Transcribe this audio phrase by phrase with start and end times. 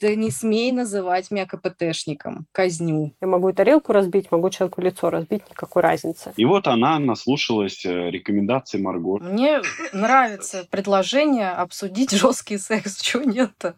[0.00, 2.46] Ты не смей называть меня КПТшником.
[2.50, 3.14] Казню.
[3.20, 6.32] Я могу и тарелку разбить, могу человеку лицо разбить, никакой разницы.
[6.36, 9.20] И вот она наслушалась э, рекомендаций Марго.
[9.20, 9.62] Мне
[9.92, 13.00] нравится предложение обсудить жесткий секс.
[13.00, 13.76] Чего нет-то?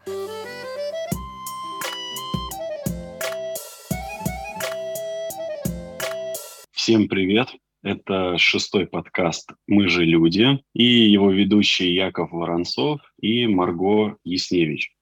[6.72, 7.48] Всем привет!
[7.83, 14.96] Это шестой подкаст «Мы же люди» и его ведущие Яков Воронцов и Марго Ясневич.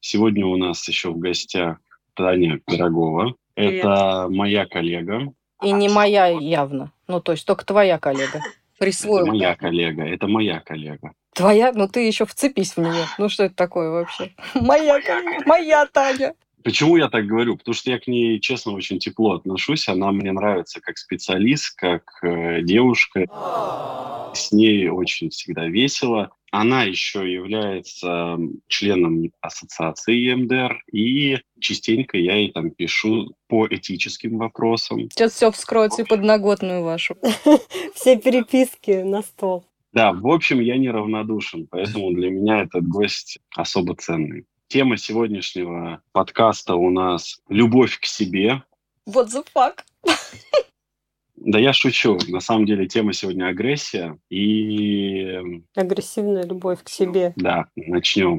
[0.00, 1.78] Сегодня у нас еще в гостях
[2.14, 3.34] Таня Пирогова.
[3.54, 3.84] Привет.
[3.84, 5.32] Это моя коллега.
[5.62, 6.92] И не моя явно.
[7.06, 8.38] Ну, то есть только твоя коллега.
[8.38, 8.44] Это
[8.78, 9.26] Присвоил.
[9.26, 10.04] моя коллега.
[10.04, 11.12] Это моя коллега.
[11.34, 11.72] Твоя?
[11.74, 13.04] Ну, ты еще вцепись в нее.
[13.18, 14.32] Ну, что это такое вообще?
[14.54, 15.44] Моя коллега.
[15.46, 16.34] Моя Таня.
[16.62, 17.56] Почему я так говорю?
[17.56, 19.88] Потому что я к ней, честно, очень тепло отношусь.
[19.88, 23.26] Она мне нравится как специалист, как э, девушка.
[24.34, 26.30] С ней очень всегда весело.
[26.52, 35.08] Она еще является членом ассоциации ЕМДР, и частенько я ей там пишу по этическим вопросам.
[35.10, 37.16] Сейчас все вскроется и подноготную вашу.
[37.94, 39.64] Все переписки на стол.
[39.92, 44.46] Да, в общем, я неравнодушен, поэтому для меня этот гость особо ценный.
[44.70, 48.62] Тема сегодняшнего подкаста у нас «Любовь к себе».
[49.04, 49.80] What the fuck?
[51.34, 52.16] Да я шучу.
[52.28, 54.16] На самом деле тема сегодня агрессия.
[54.28, 55.40] И
[55.74, 57.32] Агрессивная любовь к себе.
[57.34, 58.38] да, начнем.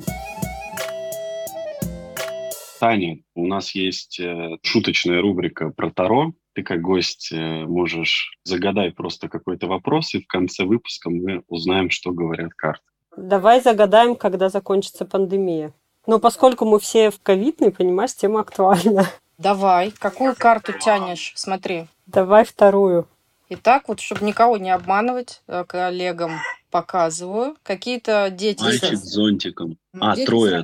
[2.79, 6.31] Таня, у нас есть э, шуточная рубрика про Таро.
[6.53, 11.89] Ты как гость э, можешь загадай просто какой-то вопрос, и в конце выпуска мы узнаем,
[11.89, 12.85] что говорят карты.
[13.17, 15.73] Давай загадаем, когда закончится пандемия.
[16.07, 19.07] Но поскольку мы все в ковидной, понимаешь, тема актуальна.
[19.37, 21.33] Давай, какую карту тянешь?
[21.35, 21.87] Смотри.
[22.05, 23.07] Давай вторую.
[23.49, 27.57] Итак, вот чтобы никого не обманывать, э, коллегам показываю.
[27.63, 28.61] Какие-то дети...
[28.63, 29.77] Мальчик с зонтиком.
[29.99, 30.63] А, Дети трое.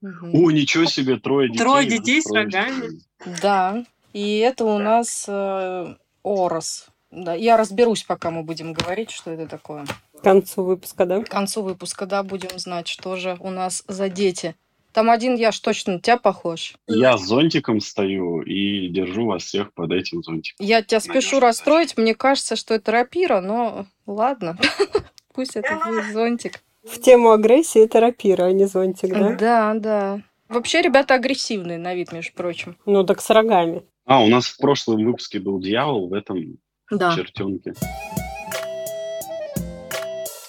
[0.00, 0.34] Мгм.
[0.34, 1.62] О, ничего себе, трое детей.
[1.62, 3.00] Трое детей с рогами?
[3.42, 6.86] Да, и это у нас э, Орос.
[7.10, 9.84] Да, я разберусь, пока мы будем говорить, что это такое.
[10.18, 11.20] К концу выпуска, да?
[11.22, 14.54] К концу выпуска, да, будем знать, что же у нас за дети.
[14.96, 16.72] Там один я ж точно на тебя похож.
[16.86, 20.64] Я с зонтиком стою и держу вас всех под этим зонтиком.
[20.64, 21.40] Я тебя спешу Надежда.
[21.48, 24.56] расстроить, мне кажется, что это рапира, но ладно.
[25.34, 26.62] Пусть это будет зонтик.
[26.82, 29.34] В тему агрессии это рапира, а не зонтик, да?
[29.34, 30.22] Да, да.
[30.48, 32.78] Вообще ребята агрессивные на вид, между прочим.
[32.86, 33.82] Ну так с рогами.
[34.06, 36.56] А, у нас в прошлом выпуске был дьявол, в этом
[36.90, 37.14] Да.
[37.14, 37.74] чертенке.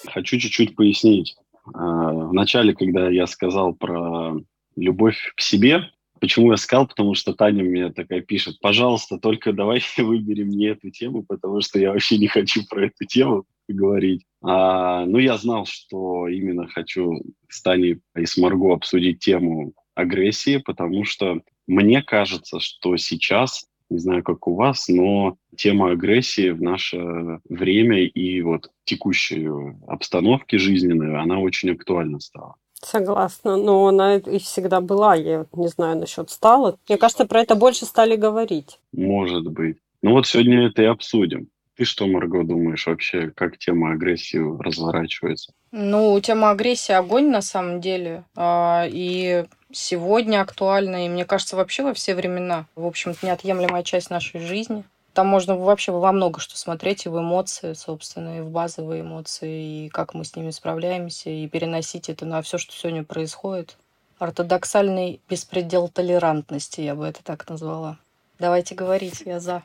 [0.06, 1.36] Хочу чуть-чуть пояснить.
[1.74, 4.36] А, В начале, когда я сказал про
[4.76, 5.90] любовь к себе,
[6.20, 10.90] почему я сказал, потому что Таня мне такая пишет, пожалуйста, только давай выберем не эту
[10.90, 14.24] тему, потому что я вообще не хочу про эту тему говорить.
[14.42, 20.58] А, ну, я знал, что именно хочу с Таней и с Марго обсудить тему агрессии,
[20.58, 26.62] потому что мне кажется, что сейчас, не знаю, как у вас, но тема агрессии в
[26.62, 32.56] наше время и вот текущую обстановке жизненную, она очень актуальна стала.
[32.74, 33.58] Согласна.
[33.58, 35.16] Но она и всегда была.
[35.16, 36.78] Я не знаю насчет стала.
[36.88, 38.80] Мне кажется, про это больше стали говорить.
[38.94, 39.78] Может быть.
[40.02, 41.50] Ну вот сегодня это и обсудим.
[41.78, 45.54] Ты что, Марго, думаешь вообще, как тема агрессии разворачивается?
[45.72, 48.24] Ну, тема агрессии огонь на самом деле.
[48.36, 52.66] А, И сегодня актуальна, и мне кажется, вообще во все времена.
[52.76, 54.84] В общем-то, неотъемлемая часть нашей жизни.
[55.14, 59.86] Там можно вообще во много что смотреть, и в эмоции, собственно, и в базовые эмоции,
[59.86, 63.78] и как мы с ними справляемся, и переносить это на все, что сегодня происходит.
[64.18, 67.98] Ортодоксальный беспредел толерантности, я бы это так назвала.
[68.40, 69.64] Давайте говорить, я за.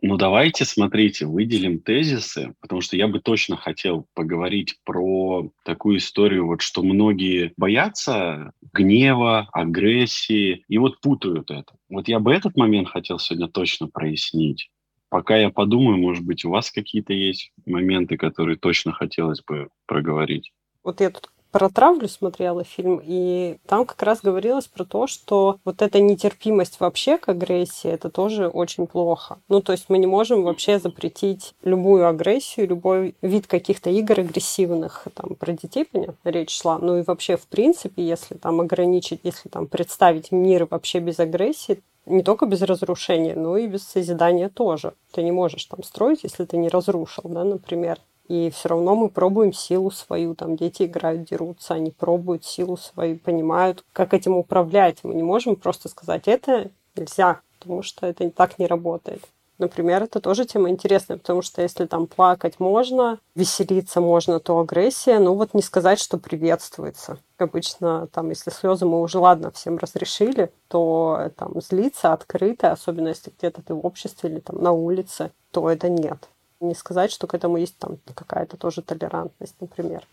[0.00, 6.46] Ну давайте, смотрите, выделим тезисы, потому что я бы точно хотел поговорить про такую историю,
[6.46, 11.74] вот что многие боятся гнева, агрессии, и вот путают это.
[11.88, 14.70] Вот я бы этот момент хотел сегодня точно прояснить.
[15.08, 20.52] Пока я подумаю, может быть, у вас какие-то есть моменты, которые точно хотелось бы проговорить.
[20.84, 25.58] Вот я тут про травлю смотрела фильм, и там как раз говорилось про то, что
[25.64, 29.38] вот эта нетерпимость вообще к агрессии, это тоже очень плохо.
[29.48, 35.06] Ну, то есть мы не можем вообще запретить любую агрессию, любой вид каких-то игр агрессивных.
[35.14, 36.78] Там про детей, понятно, речь шла.
[36.78, 41.82] Ну и вообще, в принципе, если там ограничить, если там представить мир вообще без агрессии,
[42.06, 44.94] не только без разрушения, но и без созидания тоже.
[45.12, 47.98] Ты не можешь там строить, если ты не разрушил, да, например.
[48.28, 50.34] И все равно мы пробуем силу свою.
[50.34, 54.98] Там дети играют, дерутся, они пробуют силу свою, понимают, как этим управлять.
[55.02, 59.22] Мы не можем просто сказать, это нельзя, потому что это так не работает.
[59.58, 65.18] Например, это тоже тема интересная, потому что если там плакать можно, веселиться можно, то агрессия,
[65.18, 67.18] ну вот не сказать, что приветствуется.
[67.38, 73.32] Обычно там, если слезы мы уже, ладно, всем разрешили, то там злиться открыто, особенно если
[73.36, 76.28] где-то ты в обществе или там на улице, то это нет.
[76.60, 80.06] Не сказать, что к этому есть там какая-то тоже толерантность, например.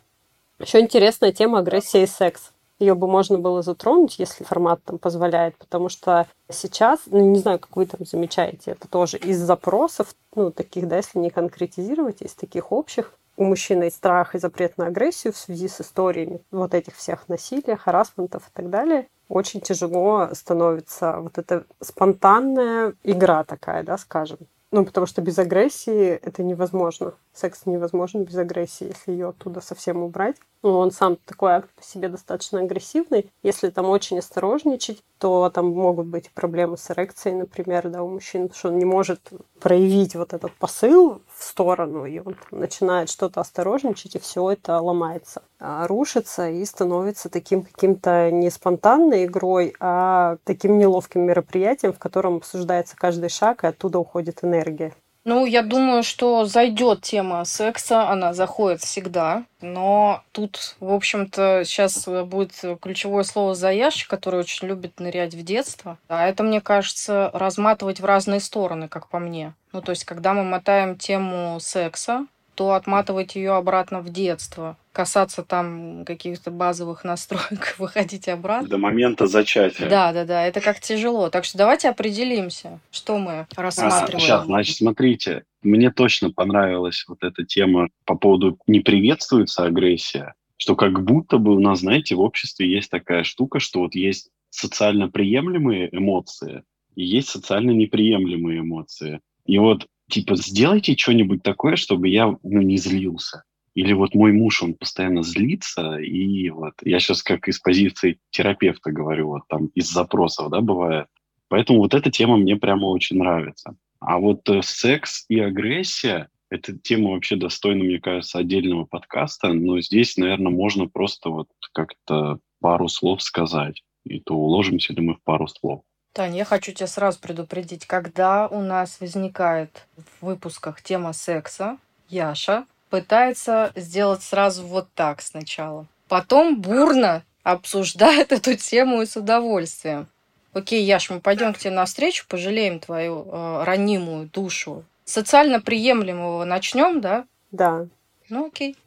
[0.60, 5.56] Еще интересная тема агрессия и секс ее бы можно было затронуть, если формат там позволяет,
[5.58, 10.52] потому что сейчас, ну, не знаю, как вы там замечаете, это тоже из запросов, ну,
[10.52, 14.88] таких, да, если не конкретизировать, из таких общих, у мужчины есть страх и запрет на
[14.88, 19.08] агрессию в связи с историями вот этих всех насилия, харасментов и так далее.
[19.28, 24.38] Очень тяжело становится вот эта спонтанная игра такая, да, скажем.
[24.76, 27.14] Ну, потому что без агрессии это невозможно.
[27.36, 30.38] Секс невозможен без агрессии, если ее оттуда совсем убрать.
[30.64, 33.30] Ну, он сам такой акт по себе достаточно агрессивный.
[33.44, 38.44] Если там очень осторожничать, то там могут быть проблемы с эрекцией, например, да, у мужчин,
[38.44, 43.10] потому что он не может проявить вот этот посыл в сторону, и он там, начинает
[43.10, 49.76] что-то осторожничать, и все это ломается, а, рушится и становится таким каким-то не спонтанной игрой,
[49.80, 54.96] а таким неловким мероприятием, в котором обсуждается каждый шаг, и оттуда уходит энергия.
[55.28, 62.08] Ну, я думаю, что зайдет тема секса, она заходит всегда, но тут, в общем-то, сейчас
[62.08, 65.98] будет ключевое слово «заящик», который очень любит нырять в детство.
[66.08, 69.54] А это, мне кажется, разматывать в разные стороны, как по мне.
[69.74, 75.44] Ну, то есть, когда мы мотаем тему секса, то отматывать ее обратно в детство, касаться
[75.44, 78.70] там каких-то базовых настроек, выходить обратно.
[78.70, 79.90] До момента зачатия.
[79.90, 81.30] Да, да, да, это как тяжело.
[81.30, 84.18] Так что давайте определимся, что мы рассматриваем.
[84.18, 90.34] А, сейчас, значит, смотрите, мне точно понравилась вот эта тема по поводу «не приветствуется агрессия»,
[90.58, 94.30] что как будто бы у нас, знаете, в обществе есть такая штука, что вот есть
[94.50, 96.64] социально приемлемые эмоции
[96.96, 99.20] и есть социально неприемлемые эмоции.
[99.46, 103.44] И вот типа, сделайте что-нибудь такое, чтобы я ну, не злился.
[103.74, 108.92] Или вот мой муж, он постоянно злится, и вот я сейчас как из позиции терапевта
[108.92, 111.08] говорю, вот там из запросов, да, бывает.
[111.50, 113.76] Поэтому вот эта тема мне прямо очень нравится.
[114.00, 119.82] А вот э, секс и агрессия, эта тема вообще достойна, мне кажется, отдельного подкаста, но
[119.82, 125.48] здесь, наверное, можно просто вот как-то пару слов сказать, и то уложимся, думаю, в пару
[125.48, 125.82] слов.
[126.16, 131.78] Таня, я хочу тебя сразу предупредить, когда у нас возникает в выпусках тема секса,
[132.08, 135.88] Яша пытается сделать сразу вот так сначала.
[136.08, 140.08] Потом бурно обсуждает эту тему и с удовольствием.
[140.54, 144.86] Окей, Яш, мы пойдем к тебе навстречу, пожалеем твою э, ранимую душу.
[145.04, 147.26] Социально приемлемого начнем, да?
[147.52, 147.88] Да.
[148.30, 148.78] Ну окей.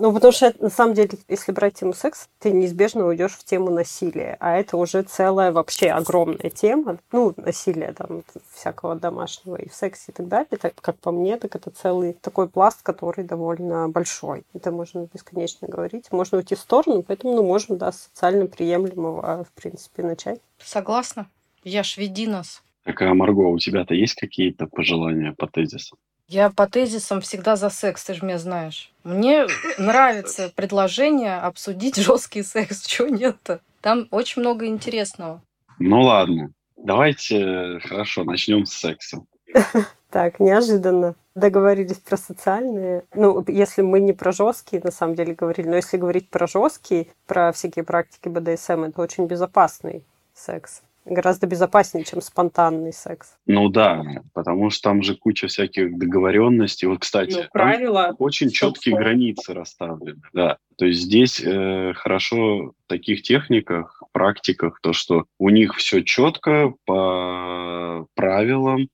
[0.00, 3.70] Ну, потому что, на самом деле, если брать тему секс, ты неизбежно уйдешь в тему
[3.70, 4.36] насилия.
[4.38, 6.98] А это уже целая вообще огромная тема.
[7.10, 8.22] Ну, насилие там
[8.54, 10.56] всякого домашнего и в сексе и так далее.
[10.60, 14.44] Так, как по мне, так это целый такой пласт, который довольно большой.
[14.54, 16.12] Это можно бесконечно говорить.
[16.12, 20.40] Можно уйти в сторону, поэтому, ну, можем, да, социально приемлемого, в принципе, начать.
[20.58, 21.26] Согласна.
[21.64, 22.62] Я ж веди нас.
[22.84, 25.98] Так, а Марго, у тебя-то есть какие-то пожелания по тезисам?
[26.28, 28.92] Я по тезисам всегда за секс, ты же меня знаешь.
[29.02, 29.46] Мне
[29.78, 32.82] нравится предложение обсудить жесткий секс.
[32.86, 33.60] Чего нет-то?
[33.80, 35.40] Там очень много интересного.
[35.78, 36.52] Ну ладно.
[36.76, 39.24] Давайте, хорошо, начнем с секса.
[40.10, 41.16] Так, неожиданно.
[41.34, 43.04] Договорились про социальные.
[43.12, 47.08] Ну, если мы не про жесткие, на самом деле, говорили, но если говорить про жесткие,
[47.26, 50.02] про всякие практики БДСМ, это очень безопасный
[50.32, 53.36] секс гораздо безопаснее, чем спонтанный секс.
[53.46, 56.86] Ну да, потому что там же куча всяких договоренностей.
[56.86, 60.22] Вот, кстати, ну, правила очень четкие границы расставлены.
[60.32, 66.02] Да, то есть здесь э, хорошо в таких техниках, практиках, то, что у них все
[66.02, 68.88] четко по правилам,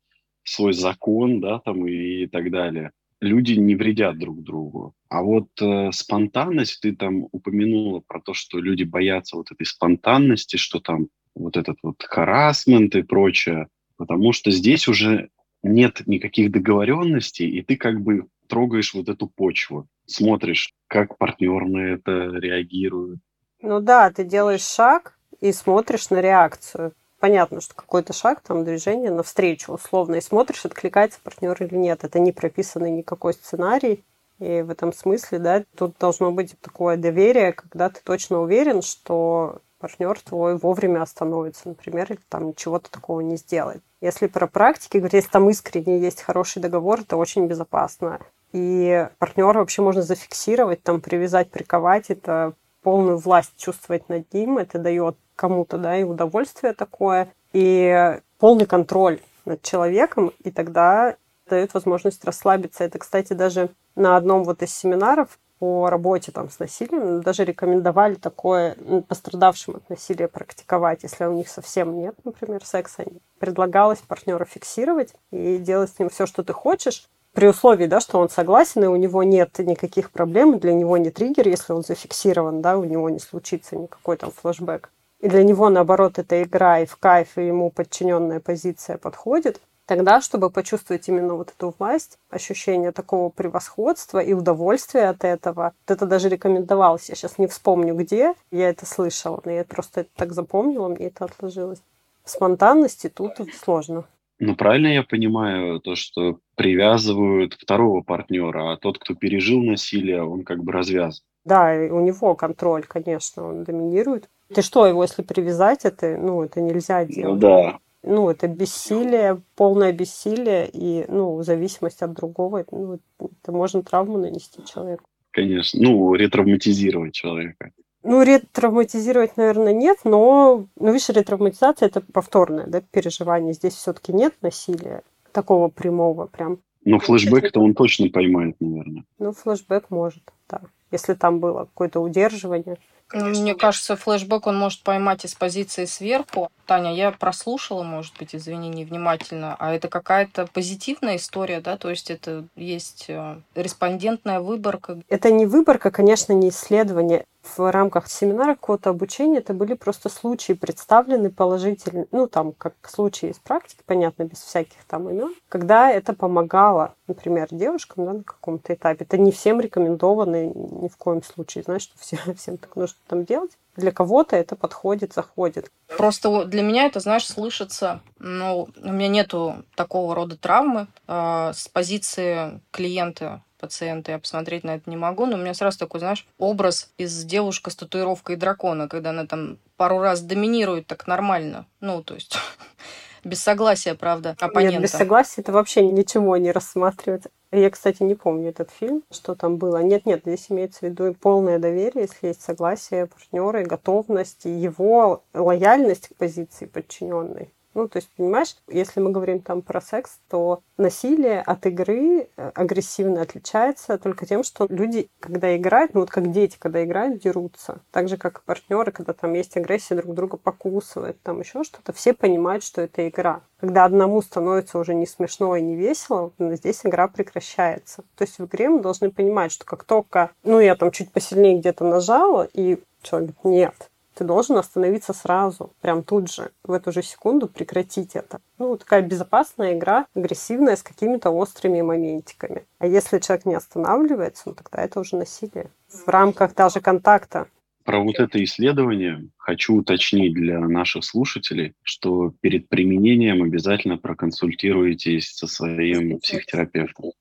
[0.44, 2.92] свой закон, да, там и, и так далее.
[3.20, 4.94] Люди не вредят друг другу.
[5.08, 10.56] А вот э, спонтанность, ты там упомянула про то, что люди боятся вот этой спонтанности,
[10.56, 15.30] что там вот этот вот харасмент и прочее, потому что здесь уже
[15.62, 21.78] нет никаких договоренностей, и ты как бы трогаешь вот эту почву, смотришь, как партнер на
[21.94, 23.18] это реагирует.
[23.62, 26.92] Ну да, ты делаешь шаг и смотришь на реакцию.
[27.18, 32.04] Понятно, что какой-то шаг, там движение навстречу условно, и смотришь, откликается партнер или нет.
[32.04, 34.04] Это не прописанный никакой сценарий.
[34.40, 39.62] И в этом смысле, да, тут должно быть такое доверие, когда ты точно уверен, что
[39.84, 43.82] партнер твой вовремя остановится, например, или там чего-то такого не сделает.
[44.00, 48.18] Если про практики говорить, если там искренне есть хороший договор, это очень безопасно.
[48.52, 54.78] И партнера вообще можно зафиксировать, там привязать, приковать, это полную власть чувствовать над ним, это
[54.78, 62.24] дает кому-то, да, и удовольствие такое, и полный контроль над человеком, и тогда дает возможность
[62.24, 62.84] расслабиться.
[62.84, 68.14] Это, кстати, даже на одном вот из семинаров по работе там, с насилием даже рекомендовали
[68.14, 68.76] такое
[69.08, 73.04] пострадавшим от насилия практиковать, если у них совсем нет, например, секса.
[73.38, 78.20] Предлагалось партнера фиксировать и делать с ним все, что ты хочешь, при условии, да, что
[78.20, 82.62] он согласен, и у него нет никаких проблем, для него не триггер, если он зафиксирован,
[82.62, 84.90] да, у него не случится никакой там флешбэк.
[85.18, 90.20] И для него, наоборот, эта игра и в кайф, и ему подчиненная позиция подходит, тогда,
[90.20, 96.06] чтобы почувствовать именно вот эту власть, ощущение такого превосходства и удовольствия от этого, вот это
[96.06, 97.08] даже рекомендовалось.
[97.08, 101.06] Я сейчас не вспомню, где я это слышала, но я просто это так запомнила, мне
[101.06, 101.82] это отложилось.
[102.24, 104.04] Спонтанности тут сложно.
[104.40, 110.44] Ну, правильно я понимаю то, что привязывают второго партнера, а тот, кто пережил насилие, он
[110.44, 111.24] как бы развязан.
[111.44, 114.28] Да, у него контроль, конечно, он доминирует.
[114.52, 117.34] Ты что, его если привязать, это, ну, это нельзя ну делать.
[117.34, 117.78] Ну да.
[118.06, 122.64] Ну, это бессилие, полное бессилие и, ну, зависимость от другого.
[122.70, 125.04] Ну, это можно травму нанести человеку.
[125.30, 125.80] Конечно.
[125.82, 127.70] Ну, ретравматизировать человека.
[128.02, 133.54] Ну, ретравматизировать, наверное, нет, но, ну, видишь, ретравматизация– это повторное да, переживание.
[133.54, 136.58] Здесь все-таки нет насилия такого прямого прям.
[136.84, 139.04] Но флешбэк-то он точно поймает, наверное.
[139.18, 140.60] Ну, флешбэк может, да.
[140.90, 142.76] Если там было какое-то удерживание.
[143.06, 146.50] Конечно, Мне кажется, флешбэк он может поймать из позиции сверху.
[146.66, 151.76] Таня, я прослушала, может быть, извини, невнимательно, а это какая-то позитивная история, да?
[151.76, 155.00] То есть это есть э, респондентная выборка.
[155.08, 160.54] Это не выборка, конечно, не исследование в рамках семинара какого-то обучения это были просто случаи
[160.54, 166.14] представлены положительные, ну, там, как случаи из практики, понятно, без всяких там имен, когда это
[166.14, 169.04] помогало, например, девушкам да, на каком-то этапе.
[169.04, 173.24] Это не всем рекомендовано ни в коем случае, знаешь, что все, всем так нужно там
[173.24, 173.52] делать.
[173.76, 175.70] Для кого-то это подходит, заходит.
[175.96, 181.68] Просто для меня это, знаешь, слышится, ну, у меня нету такого рода травмы э, с
[181.68, 186.26] позиции клиента пациента, я посмотреть на это не могу, но у меня сразу такой, знаешь,
[186.38, 191.66] образ из девушка с татуировкой дракона, когда она там пару раз доминирует так нормально.
[191.80, 192.36] Ну, то есть
[193.24, 194.80] без согласия, правда, оппонента.
[194.80, 197.24] Нет, без согласия это вообще ничего не рассматривать.
[197.52, 199.82] Я, кстати, не помню этот фильм, что там было.
[199.82, 205.22] Нет-нет, здесь имеется в виду полное доверие, если есть согласие партнера и готовность, и его
[205.32, 207.50] лояльность к позиции подчиненной.
[207.74, 212.50] Ну, то есть, понимаешь, если мы говорим там про секс, то насилие от игры э,
[212.54, 217.80] агрессивно отличается только тем, что люди, когда играют, ну вот как дети, когда играют, дерутся.
[217.90, 221.92] Так же, как и партнеры, когда там есть агрессия, друг друга покусывают, там еще что-то,
[221.92, 223.42] все понимают, что это игра.
[223.58, 228.02] Когда одному становится уже не смешно и не весело, здесь игра прекращается.
[228.16, 231.58] То есть в игре мы должны понимать, что как только, ну, я там чуть посильнее
[231.58, 236.92] где-то нажала, и человек говорит, нет, ты должен остановиться сразу, прям тут же, в эту
[236.92, 238.40] же секунду прекратить это.
[238.58, 242.64] Ну, такая безопасная игра, агрессивная, с какими-то острыми моментиками.
[242.78, 245.70] А если человек не останавливается, ну, тогда это уже насилие.
[245.88, 247.48] В рамках даже контакта.
[247.84, 255.46] Про вот это исследование хочу уточнить для наших слушателей, что перед применением обязательно проконсультируйтесь со
[255.46, 257.12] своим психотерапевтом.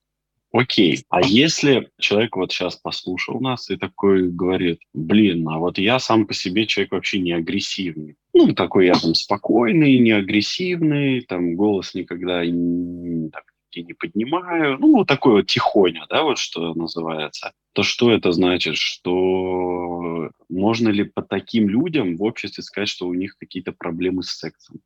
[0.53, 1.03] Окей.
[1.09, 6.27] А если человек вот сейчас послушал нас и такой говорит, блин, а вот я сам
[6.27, 8.17] по себе человек вообще не агрессивный.
[8.35, 13.45] Ну, такой я там спокойный, не агрессивный, там голос никогда не, так,
[13.75, 14.77] не поднимаю.
[14.77, 17.51] Ну, вот такой вот тихоня, да, вот что называется.
[17.73, 18.75] То что это значит?
[18.75, 24.37] Что можно ли по таким людям в обществе сказать, что у них какие-то проблемы с
[24.37, 24.81] сексом?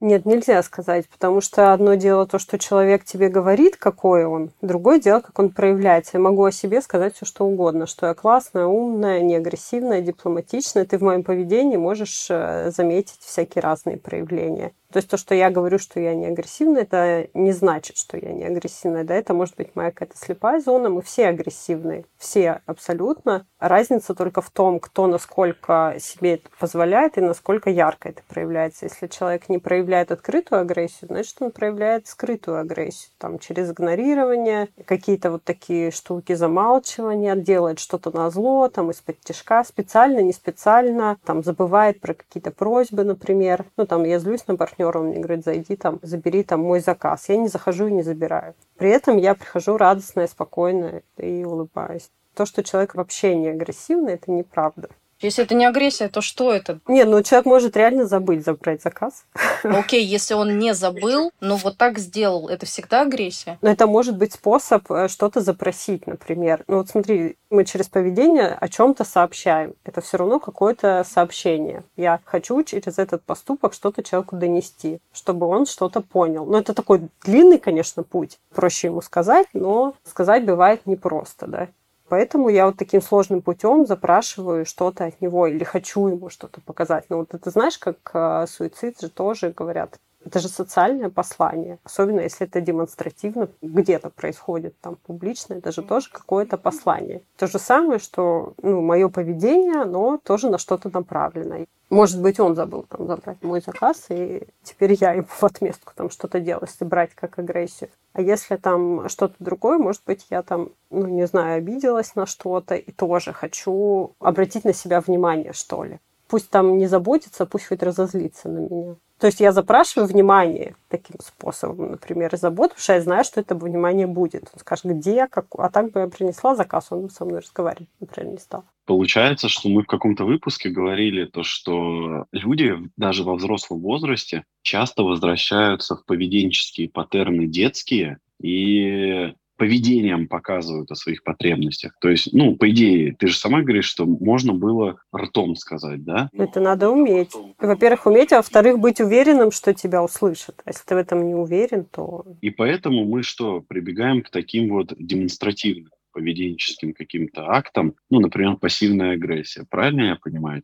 [0.00, 5.00] Нет, нельзя сказать, потому что одно дело то, что человек тебе говорит, какой он, другое
[5.00, 6.12] дело, как он проявляется.
[6.14, 10.84] Я могу о себе сказать все, что угодно, что я классная, умная, неагрессивная, дипломатичная.
[10.84, 14.72] Ты в моем поведении можешь э, заметить всякие разные проявления.
[14.92, 18.32] То есть то, что я говорю, что я не агрессивная, это не значит, что я
[18.32, 19.04] не агрессивная.
[19.04, 19.14] Да?
[19.14, 20.88] Это может быть моя какая-то слепая зона.
[20.88, 22.04] Мы все агрессивные.
[22.18, 23.46] Все абсолютно.
[23.58, 28.86] Разница только в том, кто насколько себе это позволяет и насколько ярко это проявляется.
[28.86, 33.10] Если человек не проявляет открытую агрессию, значит, он проявляет скрытую агрессию.
[33.18, 39.64] Там, через игнорирование, какие-то вот такие штуки замалчивания, делает что-то на зло, там, из-под тяжка,
[39.64, 43.64] специально, не специально, там, забывает про какие-то просьбы, например.
[43.76, 47.28] Ну, там, я злюсь на партнера, он мне говорит, зайди там, забери там мой заказ.
[47.28, 48.54] Я не захожу и не забираю.
[48.76, 52.10] При этом я прихожу радостная, спокойная и улыбаюсь.
[52.34, 54.90] То, что человек вообще не агрессивный, это неправда.
[55.20, 56.78] Если это не агрессия, то что это?
[56.86, 59.24] Не, ну человек может реально забыть забрать заказ.
[59.62, 63.58] Окей, если он не забыл, но вот так сделал, это всегда агрессия?
[63.62, 66.64] Но это может быть способ э, что-то запросить, например.
[66.68, 69.74] Ну вот смотри, мы через поведение о чем-то сообщаем.
[69.84, 71.82] Это все равно какое-то сообщение.
[71.96, 76.44] Я хочу через этот поступок что-то человеку донести, чтобы он что-то понял.
[76.44, 78.38] Но это такой длинный, конечно, путь.
[78.54, 81.68] Проще ему сказать, но сказать бывает непросто, да.
[82.08, 87.06] Поэтому я вот таким сложным путем запрашиваю что-то от него или хочу ему что-то показать.
[87.08, 92.20] Но вот это знаешь, как э, суицид же тоже говорят, это же социальное послание, особенно
[92.20, 97.22] если это демонстративно где-то происходит там публично, это же тоже какое-то послание.
[97.36, 101.66] То же самое, что ну, мое поведение, но тоже на что-то направлено.
[101.90, 106.10] Может быть, он забыл там забрать мой заказ, и теперь я ему в отместку там
[106.10, 107.90] что-то делаю, если брать как агрессию.
[108.12, 112.74] А если там что-то другое, может быть, я там, ну, не знаю, обиделась на что-то
[112.74, 116.00] и тоже хочу обратить на себя внимание, что ли.
[116.26, 118.96] Пусть там не заботится, пусть хоть разозлится на меня.
[119.18, 123.54] То есть я запрашиваю внимание таким способом, например, забот, потому что я знаю, что это
[123.54, 124.50] внимание будет.
[124.52, 125.46] Он скажет, где, как...
[125.56, 128.64] А так бы я принесла заказ, он бы со мной разговаривать, например, не стал.
[128.84, 135.02] Получается, что мы в каком-то выпуске говорили то, что люди даже во взрослом возрасте часто
[135.02, 141.96] возвращаются в поведенческие паттерны детские и поведением показывают о своих потребностях.
[142.00, 146.28] То есть, ну, по идее, ты же сама говоришь, что можно было ртом сказать, да?
[146.32, 147.32] Это надо уметь.
[147.58, 150.60] Во-первых, уметь, а во-вторых, быть уверенным, что тебя услышат.
[150.64, 152.24] А если ты в этом не уверен, то...
[152.40, 159.12] И поэтому мы что, прибегаем к таким вот демонстративным поведенческим каким-то актам, ну, например, пассивная
[159.12, 159.66] агрессия.
[159.68, 160.62] Правильно я понимаю?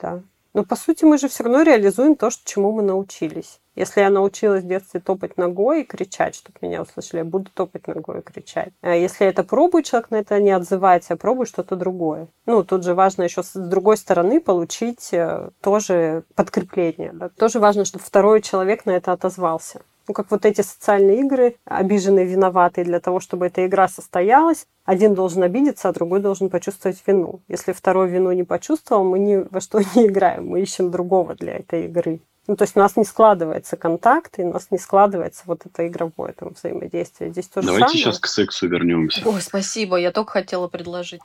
[0.00, 0.22] Да.
[0.54, 3.60] Но по сути мы же все равно реализуем то, чему мы научились.
[3.74, 7.88] Если я научилась в детстве топать ногой и кричать, чтобы меня услышали, я буду топать
[7.88, 8.72] ногой и кричать.
[8.80, 12.28] А если это пробую, человек на это не отзывается, а пробую что-то другое.
[12.46, 17.10] Ну, тут же важно еще с другой стороны получить э, тоже подкрепление.
[17.12, 17.30] Да?
[17.30, 19.82] Тоже важно, чтобы второй человек на это отозвался.
[20.06, 25.14] Ну, как вот эти социальные игры, обиженные, виноватые, для того, чтобы эта игра состоялась, один
[25.14, 27.40] должен обидеться, а другой должен почувствовать вину.
[27.48, 31.54] Если второй вину не почувствовал, мы ни во что не играем, мы ищем другого для
[31.56, 32.20] этой игры.
[32.46, 35.86] Ну, то есть у нас не складывается контакт, и у нас не складывается вот это
[35.88, 37.30] игровое там, взаимодействие.
[37.30, 38.04] Здесь тоже Давайте самое.
[38.04, 39.22] сейчас к сексу вернемся.
[39.24, 41.22] Ой, спасибо, я только хотела предложить.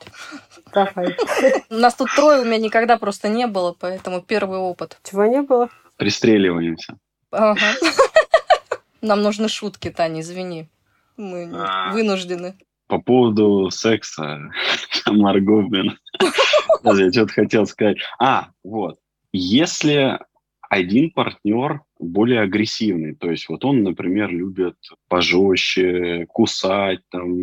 [0.72, 1.14] Давай.
[1.68, 4.98] У нас тут трое, у меня никогда просто не было, поэтому первый опыт.
[5.04, 5.68] Чего не было?
[5.98, 6.96] Пристреливаемся.
[7.30, 7.74] Ага.
[9.02, 10.68] Нам нужны шутки, Таня, извини.
[11.16, 11.92] Мы А.
[11.92, 12.54] вынуждены.
[12.86, 14.50] По поводу секса,
[15.06, 15.98] Марго, блин.
[16.84, 17.98] Я что-то хотел сказать.
[18.18, 18.98] А, вот.
[19.32, 20.18] Если
[20.68, 24.76] один партнер более агрессивный, то есть вот он, например, любит
[25.08, 27.36] пожестче, кусать, там,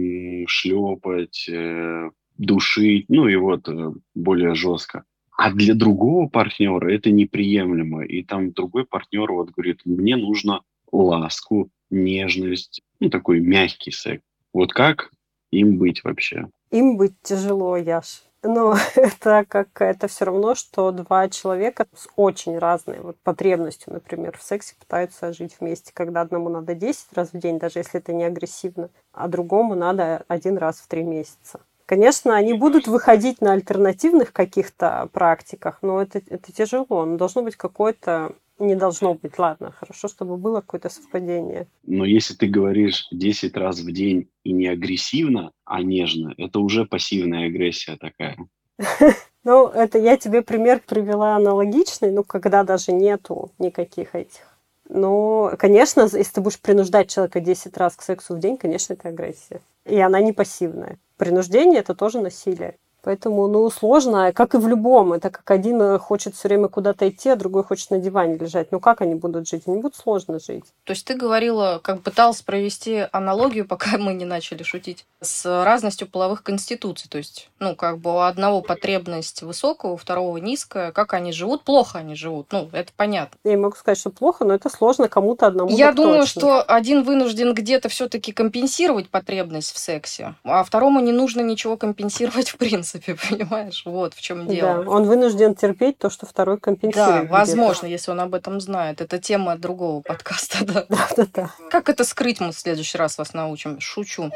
[0.48, 5.04] шлепать, э, душить, ну и вот э, более жестко.
[5.38, 8.06] А для другого партнера это неприемлемо.
[8.06, 14.24] И там другой партнер вот говорит, мне нужно ласку, нежность, ну такой мягкий секс.
[14.54, 15.12] Вот как
[15.52, 16.48] им быть вообще?
[16.72, 18.24] Им быть тяжело, Яш.
[18.44, 24.38] Но это как это все равно, что два человека с очень разной вот потребностью, например,
[24.38, 28.14] в сексе пытаются жить вместе, когда одному надо 10 раз в день, даже если это
[28.14, 31.62] не агрессивно, а другому надо один раз в три месяца.
[31.88, 37.06] Конечно, они будут выходить на альтернативных каких-то практиках, но это, это тяжело.
[37.06, 38.34] Но должно быть какое-то...
[38.60, 41.68] Не должно быть, ладно, хорошо, чтобы было какое-то совпадение.
[41.84, 46.86] Но если ты говоришь 10 раз в день и не агрессивно, а нежно, это уже
[46.86, 48.38] пассивная агрессия такая.
[49.44, 54.42] Ну, это я тебе пример привела аналогичный, ну, когда даже нету никаких этих.
[54.90, 59.08] Но, конечно, если ты будешь принуждать человека 10 раз к сексу в день, конечно, это
[59.08, 59.62] агрессия.
[59.86, 60.98] И она не пассивная.
[61.16, 62.76] Принуждение– это тоже насилие.
[63.08, 65.14] Поэтому, ну, сложно, как и в любом.
[65.14, 68.74] Это как один э, хочет все время куда-то идти, а другой хочет на диване лежать.
[68.74, 69.64] Ну, как они будут жить?
[69.66, 70.66] Они будут сложно жить.
[70.84, 76.10] То есть ты говорила, как пыталась провести аналогию, пока мы не начали шутить, с разностью
[76.10, 77.10] половых конституций.
[77.10, 80.92] То есть, ну, как бы у одного потребность высокая, у второго низкая.
[80.92, 81.64] Как они живут?
[81.64, 82.48] Плохо они живут.
[82.52, 83.38] Ну, это понятно.
[83.46, 85.70] Я не могу сказать, что плохо, но это сложно кому-то одному.
[85.70, 86.42] Я думаю, точно.
[86.42, 92.50] что один вынужден где-то все-таки компенсировать потребность в сексе, а второму не нужно ничего компенсировать
[92.50, 92.97] в принципе,
[93.30, 93.84] понимаешь?
[93.86, 94.84] Вот в чем дело.
[94.84, 97.18] Да, он вынужден терпеть то, что второй Да, компенсирует.
[97.20, 97.34] где-то.
[97.34, 99.02] возможно, если он об этом знает.
[99.02, 100.86] Это тема другого подкаста, да.
[100.90, 101.52] Да-да-да.
[101.70, 103.80] Как это скрыть, мы в следующий раз вас научим.
[103.80, 104.32] Шучу.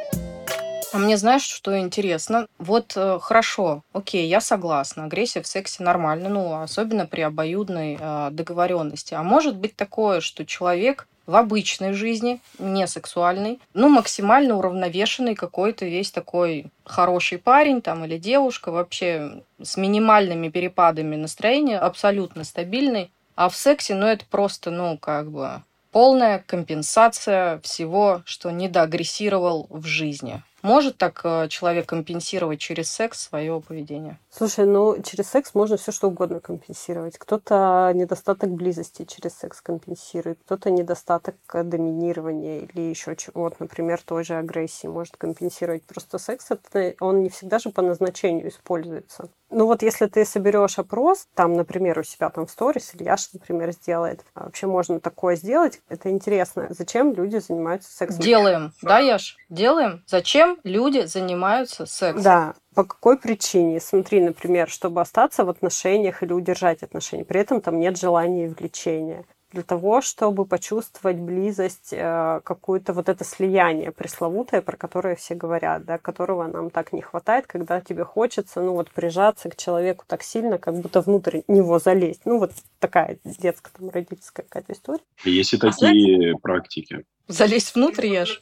[0.93, 2.47] А мне знаешь, что интересно?
[2.57, 8.29] Вот э, хорошо, окей, я согласна, агрессия в сексе нормально, ну, особенно при обоюдной э,
[8.31, 9.13] договоренности.
[9.13, 15.85] А может быть такое, что человек в обычной жизни, не сексуальный, ну, максимально уравновешенный какой-то
[15.85, 23.11] весь такой хороший парень там или девушка, вообще с минимальными перепадами настроения, абсолютно стабильный.
[23.35, 29.85] А в сексе, ну, это просто, ну, как бы полная компенсация всего, что недоагрессировал в
[29.85, 30.41] жизни.
[30.61, 34.19] Может так э, человек компенсировать через секс свое поведение?
[34.29, 37.17] Слушай, ну через секс можно все что угодно компенсировать.
[37.17, 44.35] Кто-то недостаток близости через секс компенсирует, кто-то недостаток доминирования или еще чего-то, например, той же
[44.35, 45.83] агрессии может компенсировать.
[45.83, 49.29] Просто секс это он не всегда же по назначению используется.
[49.49, 53.29] Ну вот если ты соберешь опрос, там, например, у себя там в сторис, или Яша,
[53.33, 56.67] например, сделает, а вообще можно такое сделать, это интересно.
[56.69, 58.21] Зачем люди занимаются сексом?
[58.21, 59.37] Делаем, да, Яш?
[59.49, 60.03] Делаем.
[60.07, 62.23] Зачем люди занимаются сексом?
[62.23, 63.79] Да, по какой причине?
[63.79, 68.49] Смотри, например, чтобы остаться в отношениях или удержать отношения, при этом там нет желания и
[68.49, 75.35] влечения для того, чтобы почувствовать близость, э, какое-то вот это слияние пресловутое, про которое все
[75.35, 80.05] говорят, да, которого нам так не хватает, когда тебе хочется, ну вот, прижаться к человеку
[80.07, 82.21] так сильно, как будто внутрь него залезть.
[82.25, 85.03] Ну вот такая детская, там, родительская какая-то история.
[85.25, 87.05] Есть и такие знаете, практики.
[87.27, 88.39] Залезть внутрь, ешь.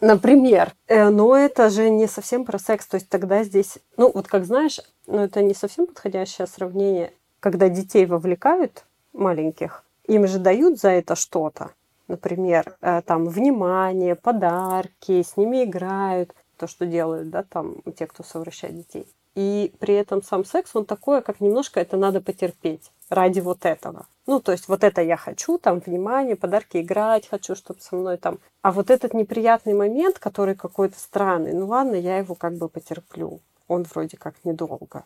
[0.00, 0.72] Например.
[0.86, 2.86] Э, но это же не совсем про секс.
[2.86, 7.68] То есть тогда здесь, ну вот как знаешь, ну это не совсем подходящее сравнение, когда
[7.68, 11.70] детей вовлекают маленьких, им же дают за это что-то.
[12.08, 18.22] Например, э, там внимание, подарки, с ними играют, то, что делают, да, там те, кто
[18.22, 19.06] совращает детей.
[19.34, 24.06] И при этом сам секс, он такое, как немножко это надо потерпеть ради вот этого.
[24.26, 28.16] Ну, то есть вот это я хочу, там, внимание, подарки играть хочу, чтобы со мной
[28.16, 28.38] там.
[28.62, 33.40] А вот этот неприятный момент, который какой-то странный, ну ладно, я его как бы потерплю.
[33.68, 35.04] Он вроде как недолго.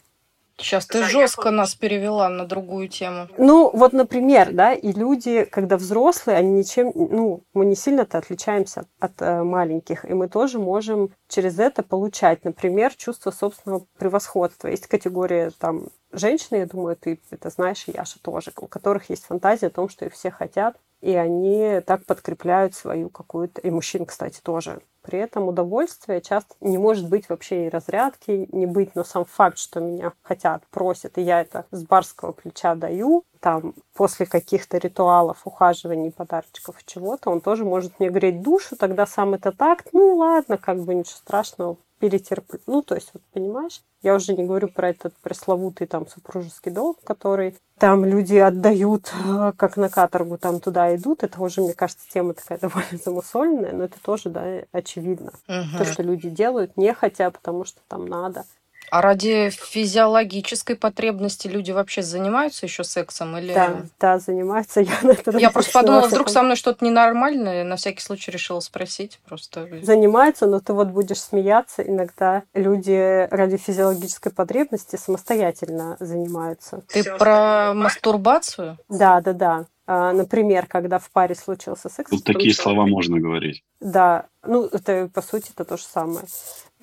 [0.57, 3.29] Сейчас ты жестко нас перевела на другую тему.
[3.39, 8.87] Ну, вот, например, да, и люди, когда взрослые, они ничем, ну, мы не сильно-то отличаемся
[9.01, 14.69] от э, маленьких, и мы тоже можем через это получать, например, чувство собственного превосходства.
[14.69, 19.25] Есть категория там женщины, я думаю, ты это знаешь, и Яша тоже, у которых есть
[19.25, 23.61] фантазия о том, что их все хотят, и они так подкрепляют свою какую-то...
[23.61, 24.81] И мужчин, кстати, тоже.
[25.05, 29.59] При этом удовольствие часто не может быть вообще и разрядки, не быть, но сам факт,
[29.59, 35.43] что меня хотят, просят, и я это с барского плеча даю, там, после каких-то ритуалов,
[35.45, 40.57] ухаживаний, подарочков, чего-то, он тоже может мне греть душу, тогда сам это так, ну ладно,
[40.57, 42.61] как бы ничего страшного, перетерплю.
[42.67, 46.99] Ну, то есть, вот, понимаешь, я уже не говорю про этот пресловутый там супружеский долг,
[47.03, 51.23] который там люди отдают э, как на каторгу, там туда идут.
[51.23, 55.33] Это уже, мне кажется, тема такая довольно замусоленная, но это тоже, да, очевидно.
[55.49, 55.79] Угу.
[55.79, 58.45] То, что люди делают не хотя, потому что там надо.
[58.95, 63.53] А ради физиологической потребности люди вообще занимаются еще сексом или?
[63.53, 64.81] Да, да, занимаются.
[64.83, 68.61] Я, на это я просто подумала, вдруг со мной что-то ненормальное, на всякий случай решила
[68.61, 69.69] спросить просто.
[69.83, 71.83] Занимаются, но ты вот будешь смеяться.
[71.83, 76.85] Иногда люди ради физиологической потребности самостоятельно занимаются.
[76.87, 78.79] Ты Всё про мастурбацию?
[78.89, 79.67] Да, да, да.
[79.87, 82.11] А, например, когда в паре случился секс.
[82.11, 83.65] Тут такие слова можно говорить.
[83.81, 86.25] Да, ну это по сути это то же самое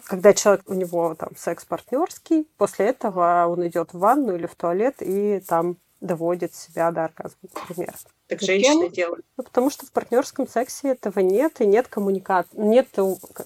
[0.05, 4.55] когда человек, у него там секс партнерский, после этого он идет в ванну или в
[4.55, 7.93] туалет и там доводит себя до оргазма, например.
[8.27, 9.25] Так женщины делают.
[9.37, 12.57] Ну, потому что в партнерском сексе этого нет, и нет коммуникации.
[12.57, 12.87] Нет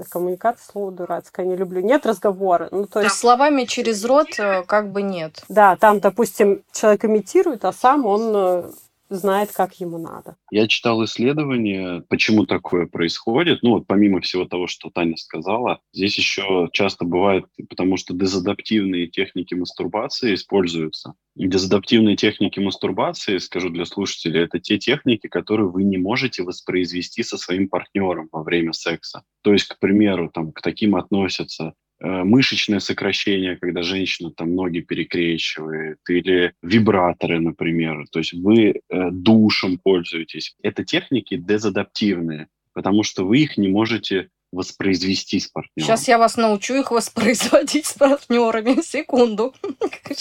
[0.10, 1.82] коммуникации, слово дурацкое, не люблю.
[1.82, 2.70] Нет разговора.
[2.72, 3.16] Ну, то есть...
[3.16, 5.44] Словами через рот э, как бы нет.
[5.50, 8.72] Да, там, допустим, человек имитирует, а сам он э,
[9.16, 10.38] знает, как ему надо.
[10.52, 13.64] Я читал исследование, почему такое происходит.
[13.64, 19.08] Ну вот помимо всего того, что Таня сказала, здесь еще часто бывает, потому что дезадаптивные
[19.08, 21.14] техники мастурбации используются.
[21.36, 27.24] И дезадаптивные техники мастурбации, скажу для слушателей, это те техники, которые вы не можете воспроизвести
[27.24, 29.24] со своим партнером во время секса.
[29.42, 36.00] То есть, к примеру, там, к таким относятся мышечное сокращение, когда женщина там ноги перекрещивает,
[36.10, 38.06] или вибраторы, например.
[38.12, 40.56] То есть вы э, душем пользуетесь.
[40.62, 45.88] Это техники дезадаптивные, потому что вы их не можете воспроизвести с партнером.
[45.88, 48.82] Сейчас я вас научу их воспроизводить с партнерами.
[48.82, 49.54] Секунду.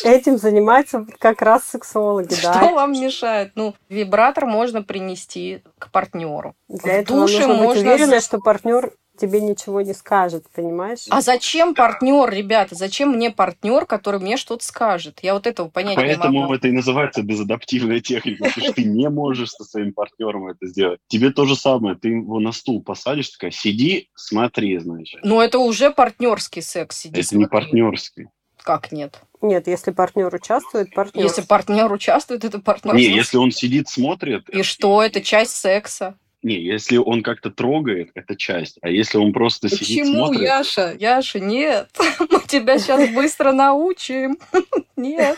[0.03, 2.55] Этим занимаются как раз сексологи, да.
[2.55, 3.53] Что вам мешает?
[3.55, 6.57] Ну, вибратор можно принести к партнеру.
[6.69, 11.07] Для этого нужно быть уверенной, что партнер тебе ничего не скажет, понимаешь?
[11.11, 12.75] А зачем партнер, ребята?
[12.75, 15.21] Зачем мне партнер, который мне что-то скажет?
[15.23, 16.55] Я вот этого понять Поэтому не могу.
[16.55, 21.01] это и называется дезадаптивная техника, потому что ты не можешь со своим партнером это сделать.
[21.09, 25.21] Тебе то же самое, ты его на стул посадишь, такая, сиди, смотри, значит.
[25.23, 26.99] Но это уже партнерский секс.
[26.99, 28.29] Сиди, Это не партнерский.
[28.63, 29.21] Как нет?
[29.43, 31.23] Нет, если партнер участвует, партнер.
[31.23, 32.95] Если партнер участвует, это партнер.
[32.95, 34.49] Не, если он сидит, смотрит...
[34.49, 35.03] И что?
[35.03, 36.17] Это часть секса.
[36.45, 38.77] Не, если он как-то трогает, это часть.
[38.83, 40.43] А если он просто сидит, Почему, смотрит...
[40.43, 40.95] Яша?
[40.99, 41.89] Яша, нет.
[42.21, 44.37] Мы тебя сейчас быстро научим.
[44.97, 45.37] Нет.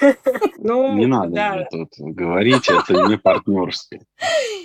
[0.58, 1.54] Ну, Не надо да.
[1.54, 4.00] мне тут говорить, это не партнерский.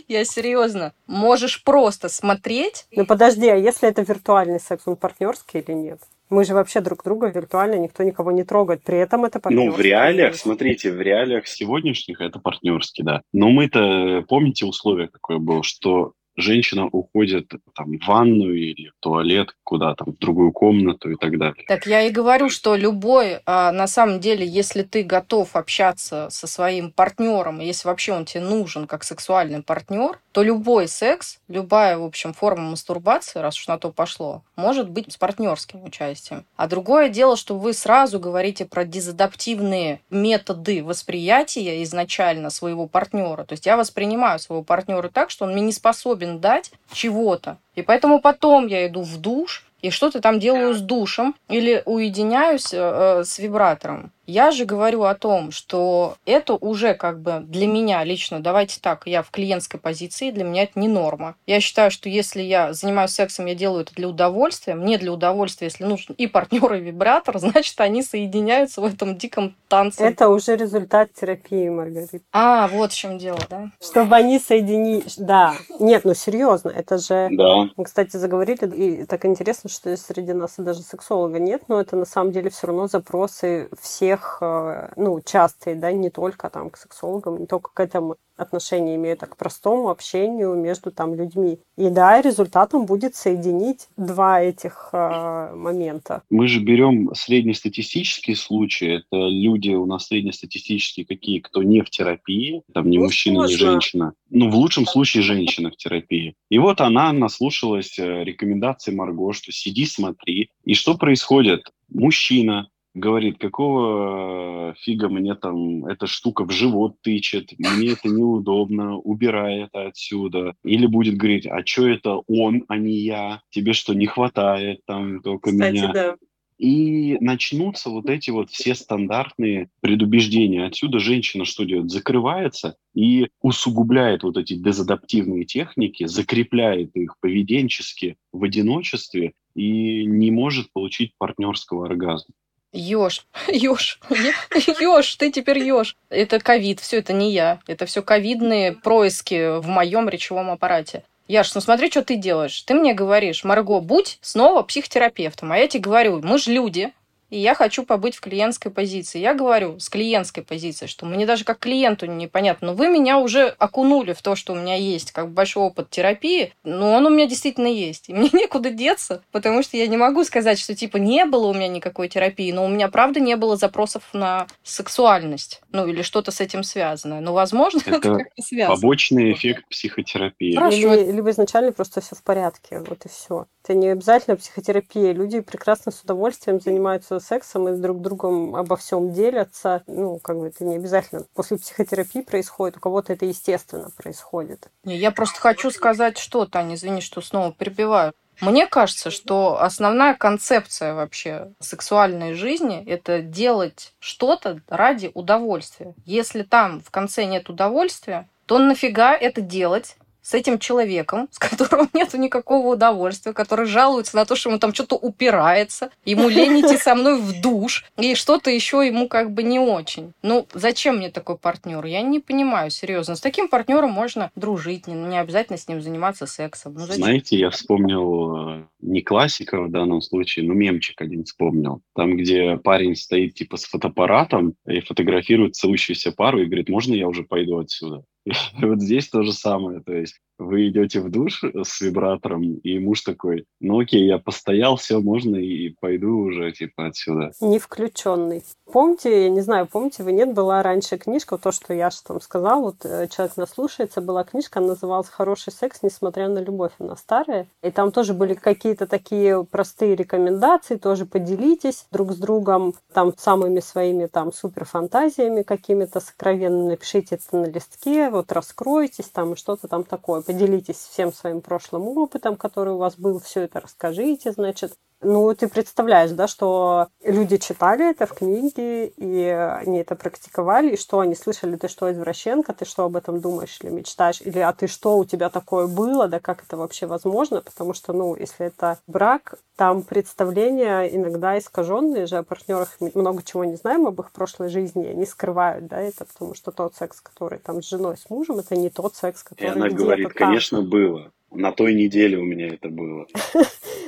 [0.09, 0.93] Я серьезно.
[1.07, 2.87] Можешь просто смотреть.
[2.91, 5.99] Ну подожди, а если это виртуальный секс, он партнерский или нет?
[6.29, 8.83] Мы же вообще друг друга виртуально, никто никого не трогает.
[8.83, 9.69] При этом это партнерский.
[9.69, 13.21] Ну, в реалиях, смотрите, в реалиях сегодняшних это партнерский, да.
[13.31, 19.55] Но мы-то, помните условие какое было, что женщина уходит там, в ванную или в туалет,
[19.63, 21.63] куда там, в другую комнату и так далее.
[21.67, 26.47] Так я и говорю, что любой, а, на самом деле, если ты готов общаться со
[26.47, 32.03] своим партнером, если вообще он тебе нужен как сексуальный партнер, то любой секс, любая, в
[32.03, 36.45] общем, форма мастурбации, раз уж на то пошло, может быть с партнерским участием.
[36.55, 43.43] А другое дело, что вы сразу говорите про дезадаптивные методы восприятия изначально своего партнера.
[43.43, 47.57] То есть я воспринимаю своего партнера так, что он мне не способен дать чего-то.
[47.75, 52.73] И поэтому потом я иду в душ, и что-то там делаю с душем или уединяюсь
[52.73, 54.11] э, э, с вибратором.
[54.31, 59.05] Я же говорю о том, что это уже как бы для меня лично, давайте так,
[59.05, 61.35] я в клиентской позиции, для меня это не норма.
[61.45, 65.67] Я считаю, что если я занимаюсь сексом, я делаю это для удовольствия, мне для удовольствия,
[65.67, 70.01] если нужен и партнер, и вибратор, значит, они соединяются в этом диком танце.
[70.05, 72.19] Это уже результат терапии, Маргарита.
[72.31, 73.69] А, вот в чем дело, да?
[73.81, 75.17] Чтобы они соединились.
[75.17, 75.55] Да.
[75.81, 77.27] Нет, ну серьезно, это же...
[77.31, 77.69] Да.
[77.75, 81.97] Мы, кстати, заговорили, и так интересно, что среди нас и даже сексолога нет, но это
[81.97, 86.77] на самом деле все равно запросы всех, э, ну, частые, да, не только там к
[86.77, 91.59] сексологам, не только к этому отношение имеют, а к простому общению между там людьми.
[91.77, 96.23] И да, результатом будет соединить два этих э, момента.
[96.29, 98.97] Мы же берем среднестатистические случаи.
[98.97, 103.55] Это люди у нас среднестатистические какие, кто не в терапии, там не Ну, мужчина, не
[103.55, 103.71] сложно.
[103.71, 104.13] женщина.
[104.29, 106.35] Ну, в лучшем случае женщина в терапии.
[106.49, 110.49] И вот она наслушалась э, рекомендаций Марго, что сиди, смотри.
[110.63, 111.71] И что происходит?
[111.89, 119.63] Мужчина говорит, какого фига мне там эта штука в живот тычет, мне это неудобно, убирай
[119.63, 120.53] это отсюда.
[120.63, 123.41] Или будет говорить, а что это он, а не я?
[123.49, 125.91] Тебе что, не хватает там только меня?
[125.93, 126.15] да.
[126.57, 130.63] И начнутся вот эти вот все стандартные предубеждения.
[130.63, 131.89] Отсюда женщина что делает?
[131.89, 140.71] Закрывается и усугубляет вот эти дезадаптивные техники, закрепляет их поведенчески в одиночестве и не может
[140.71, 142.35] получить партнерского оргазма.
[142.73, 143.99] Ёж, ёж,
[144.79, 145.95] ёж, ты теперь ёж.
[146.09, 147.59] Это ковид, все это не я.
[147.67, 151.03] Это все ковидные происки в моем речевом аппарате.
[151.27, 152.61] Яш, ну смотри, что ты делаешь.
[152.63, 155.51] Ты мне говоришь, Марго, будь снова психотерапевтом.
[155.51, 156.91] А я тебе говорю, мы же люди,
[157.31, 159.17] и я хочу побыть в клиентской позиции.
[159.17, 163.47] Я говорю с клиентской позиции, что мне даже как клиенту непонятно, но вы меня уже
[163.57, 167.09] окунули в то, что у меня есть как бы большой опыт терапии, но он у
[167.09, 168.09] меня действительно есть.
[168.09, 171.53] И мне некуда деться, потому что я не могу сказать, что типа не было у
[171.53, 176.31] меня никакой терапии, но у меня правда не было запросов на сексуальность, ну или что-то
[176.31, 177.21] с этим связанное.
[177.21, 178.75] Но, возможно, это, Это как-то связано.
[178.75, 180.53] Побочный эффект психотерапии.
[180.53, 180.95] Хорошо.
[180.95, 183.45] Или, либо изначально просто все в порядке, вот и все.
[183.63, 185.13] Это не обязательно психотерапия.
[185.13, 189.83] Люди прекрасно с удовольствием занимаются сексом и с друг другом обо всем делятся.
[189.87, 192.77] Ну, как бы это не обязательно после психотерапии происходит.
[192.77, 194.67] У кого-то это естественно происходит.
[194.83, 198.13] Не, Я просто хочу сказать что, Таня, извини, что снова перебиваю.
[198.41, 205.93] Мне кажется, что основная концепция вообще сексуальной жизни– это делать что-то ради удовольствия.
[206.05, 211.89] Если там в конце нет удовольствия, то нафига это делать с этим человеком, с которым
[211.93, 216.77] нету никакого удовольствия, который жалуется на то, что ему там что-то упирается, ему лень идти
[216.77, 220.13] со мной в душ, и что-то еще ему как бы не очень.
[220.21, 221.85] Ну, зачем мне такой партнер?
[221.85, 223.15] Я не понимаю, серьезно.
[223.15, 226.73] С таким партнером можно дружить, не, не обязательно с ним заниматься сексом.
[226.73, 227.03] Ну, зачем?
[227.03, 231.81] Знаете, я вспомнил э, не классика в данном случае, но мемчик один вспомнил.
[231.95, 237.07] Там, где парень стоит типа с фотоаппаратом и фотографирует целующуюся пару и говорит, можно я
[237.07, 238.03] уже пойду отсюда?
[238.25, 239.81] И вот здесь то же самое.
[239.81, 244.75] То есть вы идете в душ с вибратором, и муж такой, ну окей, я постоял,
[244.75, 247.31] все, можно и пойду уже, типа, отсюда.
[247.39, 248.43] Не включенный.
[248.71, 252.21] Помните, я не знаю, помните вы, нет, была раньше книжка, то, что я же там
[252.21, 256.95] сказал, вот э, человек наслушается, была книжка, она называлась «Хороший секс, несмотря на любовь», она
[256.95, 263.13] старая, и там тоже были какие-то такие простые рекомендации, тоже поделитесь друг с другом, там,
[263.17, 269.67] самыми своими там суперфантазиями какими-то сокровенными, напишите это на листке, вот раскройтесь там и что-то
[269.67, 274.77] там такое поделитесь всем своим прошлым опытом, который у вас был, все это расскажите, значит.
[275.03, 280.77] Ну, ты представляешь, да, что люди читали это в книге, и они это практиковали, и
[280.77, 284.53] что они слышали, ты что, извращенка, ты что об этом думаешь или мечтаешь, или а
[284.53, 288.45] ты что, у тебя такое было, да как это вообще возможно, потому что, ну, если
[288.45, 294.11] это брак, там представления иногда искаженные же о партнерах, много чего не знаем об их
[294.11, 298.07] прошлой жизни, они скрывают, да, это потому что тот секс, который там с женой, с
[298.11, 300.27] мужем, это не тот секс, который И она говорит, там.
[300.27, 301.11] конечно, было.
[301.31, 303.07] На той неделе у меня это было.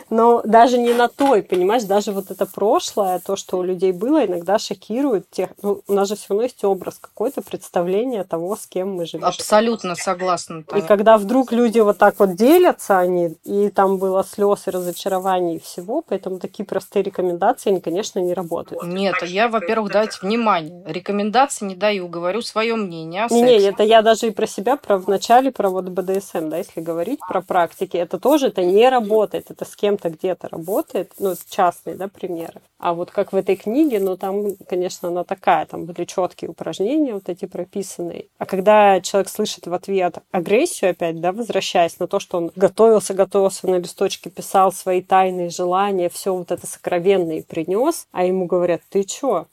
[0.10, 4.26] Но даже не на той, понимаешь, даже вот это прошлое, то, что у людей было,
[4.26, 5.50] иногда шокирует тех.
[5.62, 9.26] Ну, у нас же все равно есть образ, какое-то представление того, с кем мы живем.
[9.26, 10.64] Абсолютно согласна.
[10.76, 15.56] И когда вдруг люди вот так вот делятся, они, и там было слез и разочарований
[15.56, 18.84] и всего, поэтому такие простые рекомендации, они, конечно, не работают.
[18.84, 20.84] Нет, я, во-первых, дать внимание.
[20.86, 24.98] Рекомендации не даю, говорю свое мнение Не, не, это я даже и про себя, про
[24.98, 29.50] в начале, про вот БДСМ, да, если говорить, про практики, это тоже это не работает,
[29.50, 32.62] это с кем-то где-то работает, ну, частные, да, примеры.
[32.78, 37.16] А вот как в этой книге, ну, там, конечно, она такая, там были четкие упражнения
[37.16, 38.26] вот эти прописанные.
[38.38, 43.16] А когда человек слышит в ответ агрессию опять, да, возвращаясь на то, что он готовился,
[43.16, 48.82] готовился на листочке, писал свои тайные желания, все вот это сокровенное принес, а ему говорят,
[48.90, 49.48] ты чё,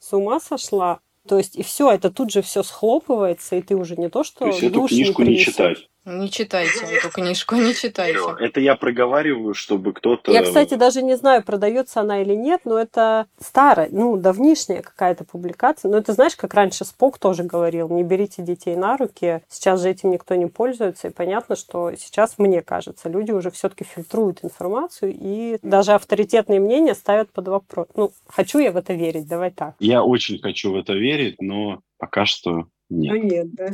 [0.00, 0.98] с ума сошла?
[1.28, 4.40] То есть и все, это тут же все схлопывается, и ты уже не то, что
[4.40, 5.88] то есть эту книжку не, не читать.
[6.10, 8.18] Не читайте эту книжку, не читайте.
[8.40, 10.32] Это я проговариваю, чтобы кто-то...
[10.32, 15.24] Я, кстати, даже не знаю, продается она или нет, но это старая, ну, давнишняя какая-то
[15.24, 15.90] публикация.
[15.90, 19.42] Но это, знаешь, как раньше Спок тоже говорил, не берите детей на руки.
[19.48, 23.84] Сейчас же этим никто не пользуется, и понятно, что сейчас, мне кажется, люди уже все-таки
[23.84, 27.86] фильтруют информацию, и даже авторитетные мнения ставят под вопрос.
[27.94, 29.74] Ну, хочу я в это верить, давай так.
[29.78, 33.14] Я очень хочу в это верить, но пока что нет.
[33.14, 33.68] Ну нет, да.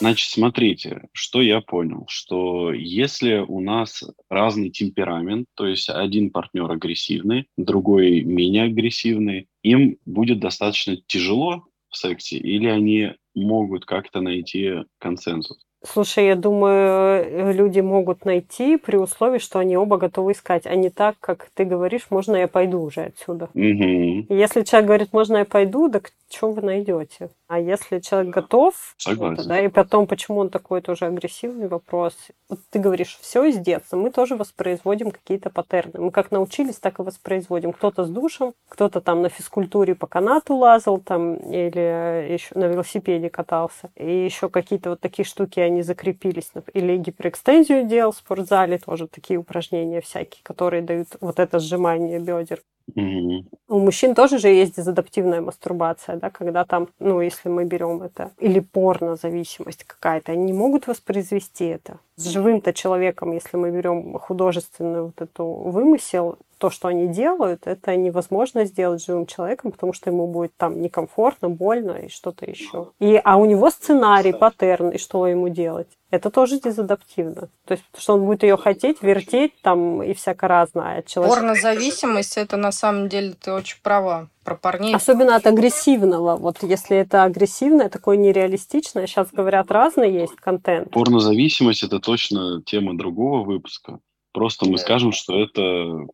[0.00, 6.70] Значит, смотрите, что я понял, что если у нас разный темперамент, то есть один партнер
[6.70, 14.84] агрессивный, другой менее агрессивный, им будет достаточно тяжело в сексе или они могут как-то найти
[14.98, 15.65] консенсус?
[15.86, 20.90] Слушай, я думаю, люди могут найти при условии, что они оба готовы искать, а не
[20.90, 23.48] так, как ты говоришь, можно я пойду уже отсюда.
[23.54, 24.26] Угу.
[24.28, 27.30] Если человек говорит, можно я пойду, так что вы найдете?
[27.48, 29.48] А если человек готов, Согласен.
[29.48, 32.16] да, и потом, почему он такой тоже агрессивный вопрос.
[32.48, 36.00] Вот ты говоришь, все из детства, мы тоже воспроизводим какие-то паттерны.
[36.00, 37.72] Мы как научились, так и воспроизводим.
[37.72, 43.30] Кто-то с душем, кто-то там на физкультуре по канату лазал там или еще на велосипеде
[43.30, 43.90] катался.
[43.94, 46.50] И еще какие-то вот такие штуки, они закрепились.
[46.72, 52.60] Или гиперэкстензию делал в спортзале, тоже такие упражнения всякие, которые дают вот это сжимание бедер.
[52.94, 53.44] Угу.
[53.68, 58.30] У мужчин тоже же есть дезадаптивная мастурбация, да, когда там, ну, если мы берем это,
[58.38, 61.98] или порнозависимость какая-то, они не могут воспроизвести это.
[62.16, 67.94] С живым-то человеком, если мы берем художественную вот эту вымысел, то, что они делают, это
[67.96, 72.92] невозможно сделать живым человеком, потому что ему будет там некомфортно, больно и что-то еще.
[72.98, 75.88] И, а у него сценарий, паттерн, и что ему делать?
[76.10, 77.48] Это тоже дезадаптивно.
[77.64, 81.02] То есть, что он будет ее хотеть, вертеть там и всяко разное.
[81.02, 81.34] Человек...
[81.34, 84.94] Порнозависимость, это на самом деле ты очень права про парней.
[84.94, 86.36] Особенно от агрессивного.
[86.36, 90.90] Вот если это агрессивное, такое нереалистичное, сейчас говорят, разный есть контент.
[90.92, 93.98] Порнозависимость– это точно тема другого выпуска.
[94.32, 95.60] Просто мы скажем, что это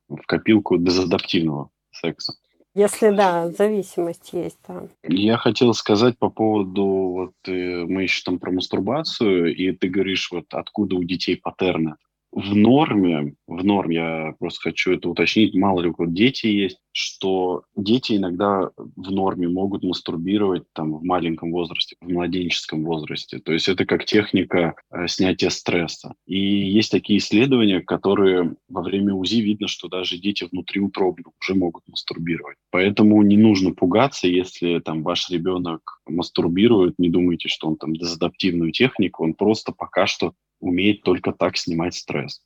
[0.09, 2.35] в копилку дезадаптивного секса.
[2.75, 4.89] Если да, зависимость есть, да.
[5.03, 10.31] Я хотел сказать по поводу, вот э, мы еще там про мастурбацию, и ты говоришь,
[10.31, 11.97] вот откуда у детей паттерны
[12.33, 16.79] в норме, в норме, я просто хочу это уточнить, мало ли у кого дети есть,
[16.93, 23.39] что дети иногда в норме могут мастурбировать там в маленьком возрасте, в младенческом возрасте.
[23.39, 26.15] То есть это как техника э, снятия стресса.
[26.27, 31.89] И есть такие исследования, которые во время УЗИ видно, что даже дети внутриутробно уже могут
[31.89, 32.57] мастурбировать.
[32.71, 38.73] Поэтому не нужно пугаться, если там ваш ребенок мастурбирует, не думайте, что он там дезадаптивную
[38.73, 42.41] технику, он просто пока что умеет только так снимать стресс.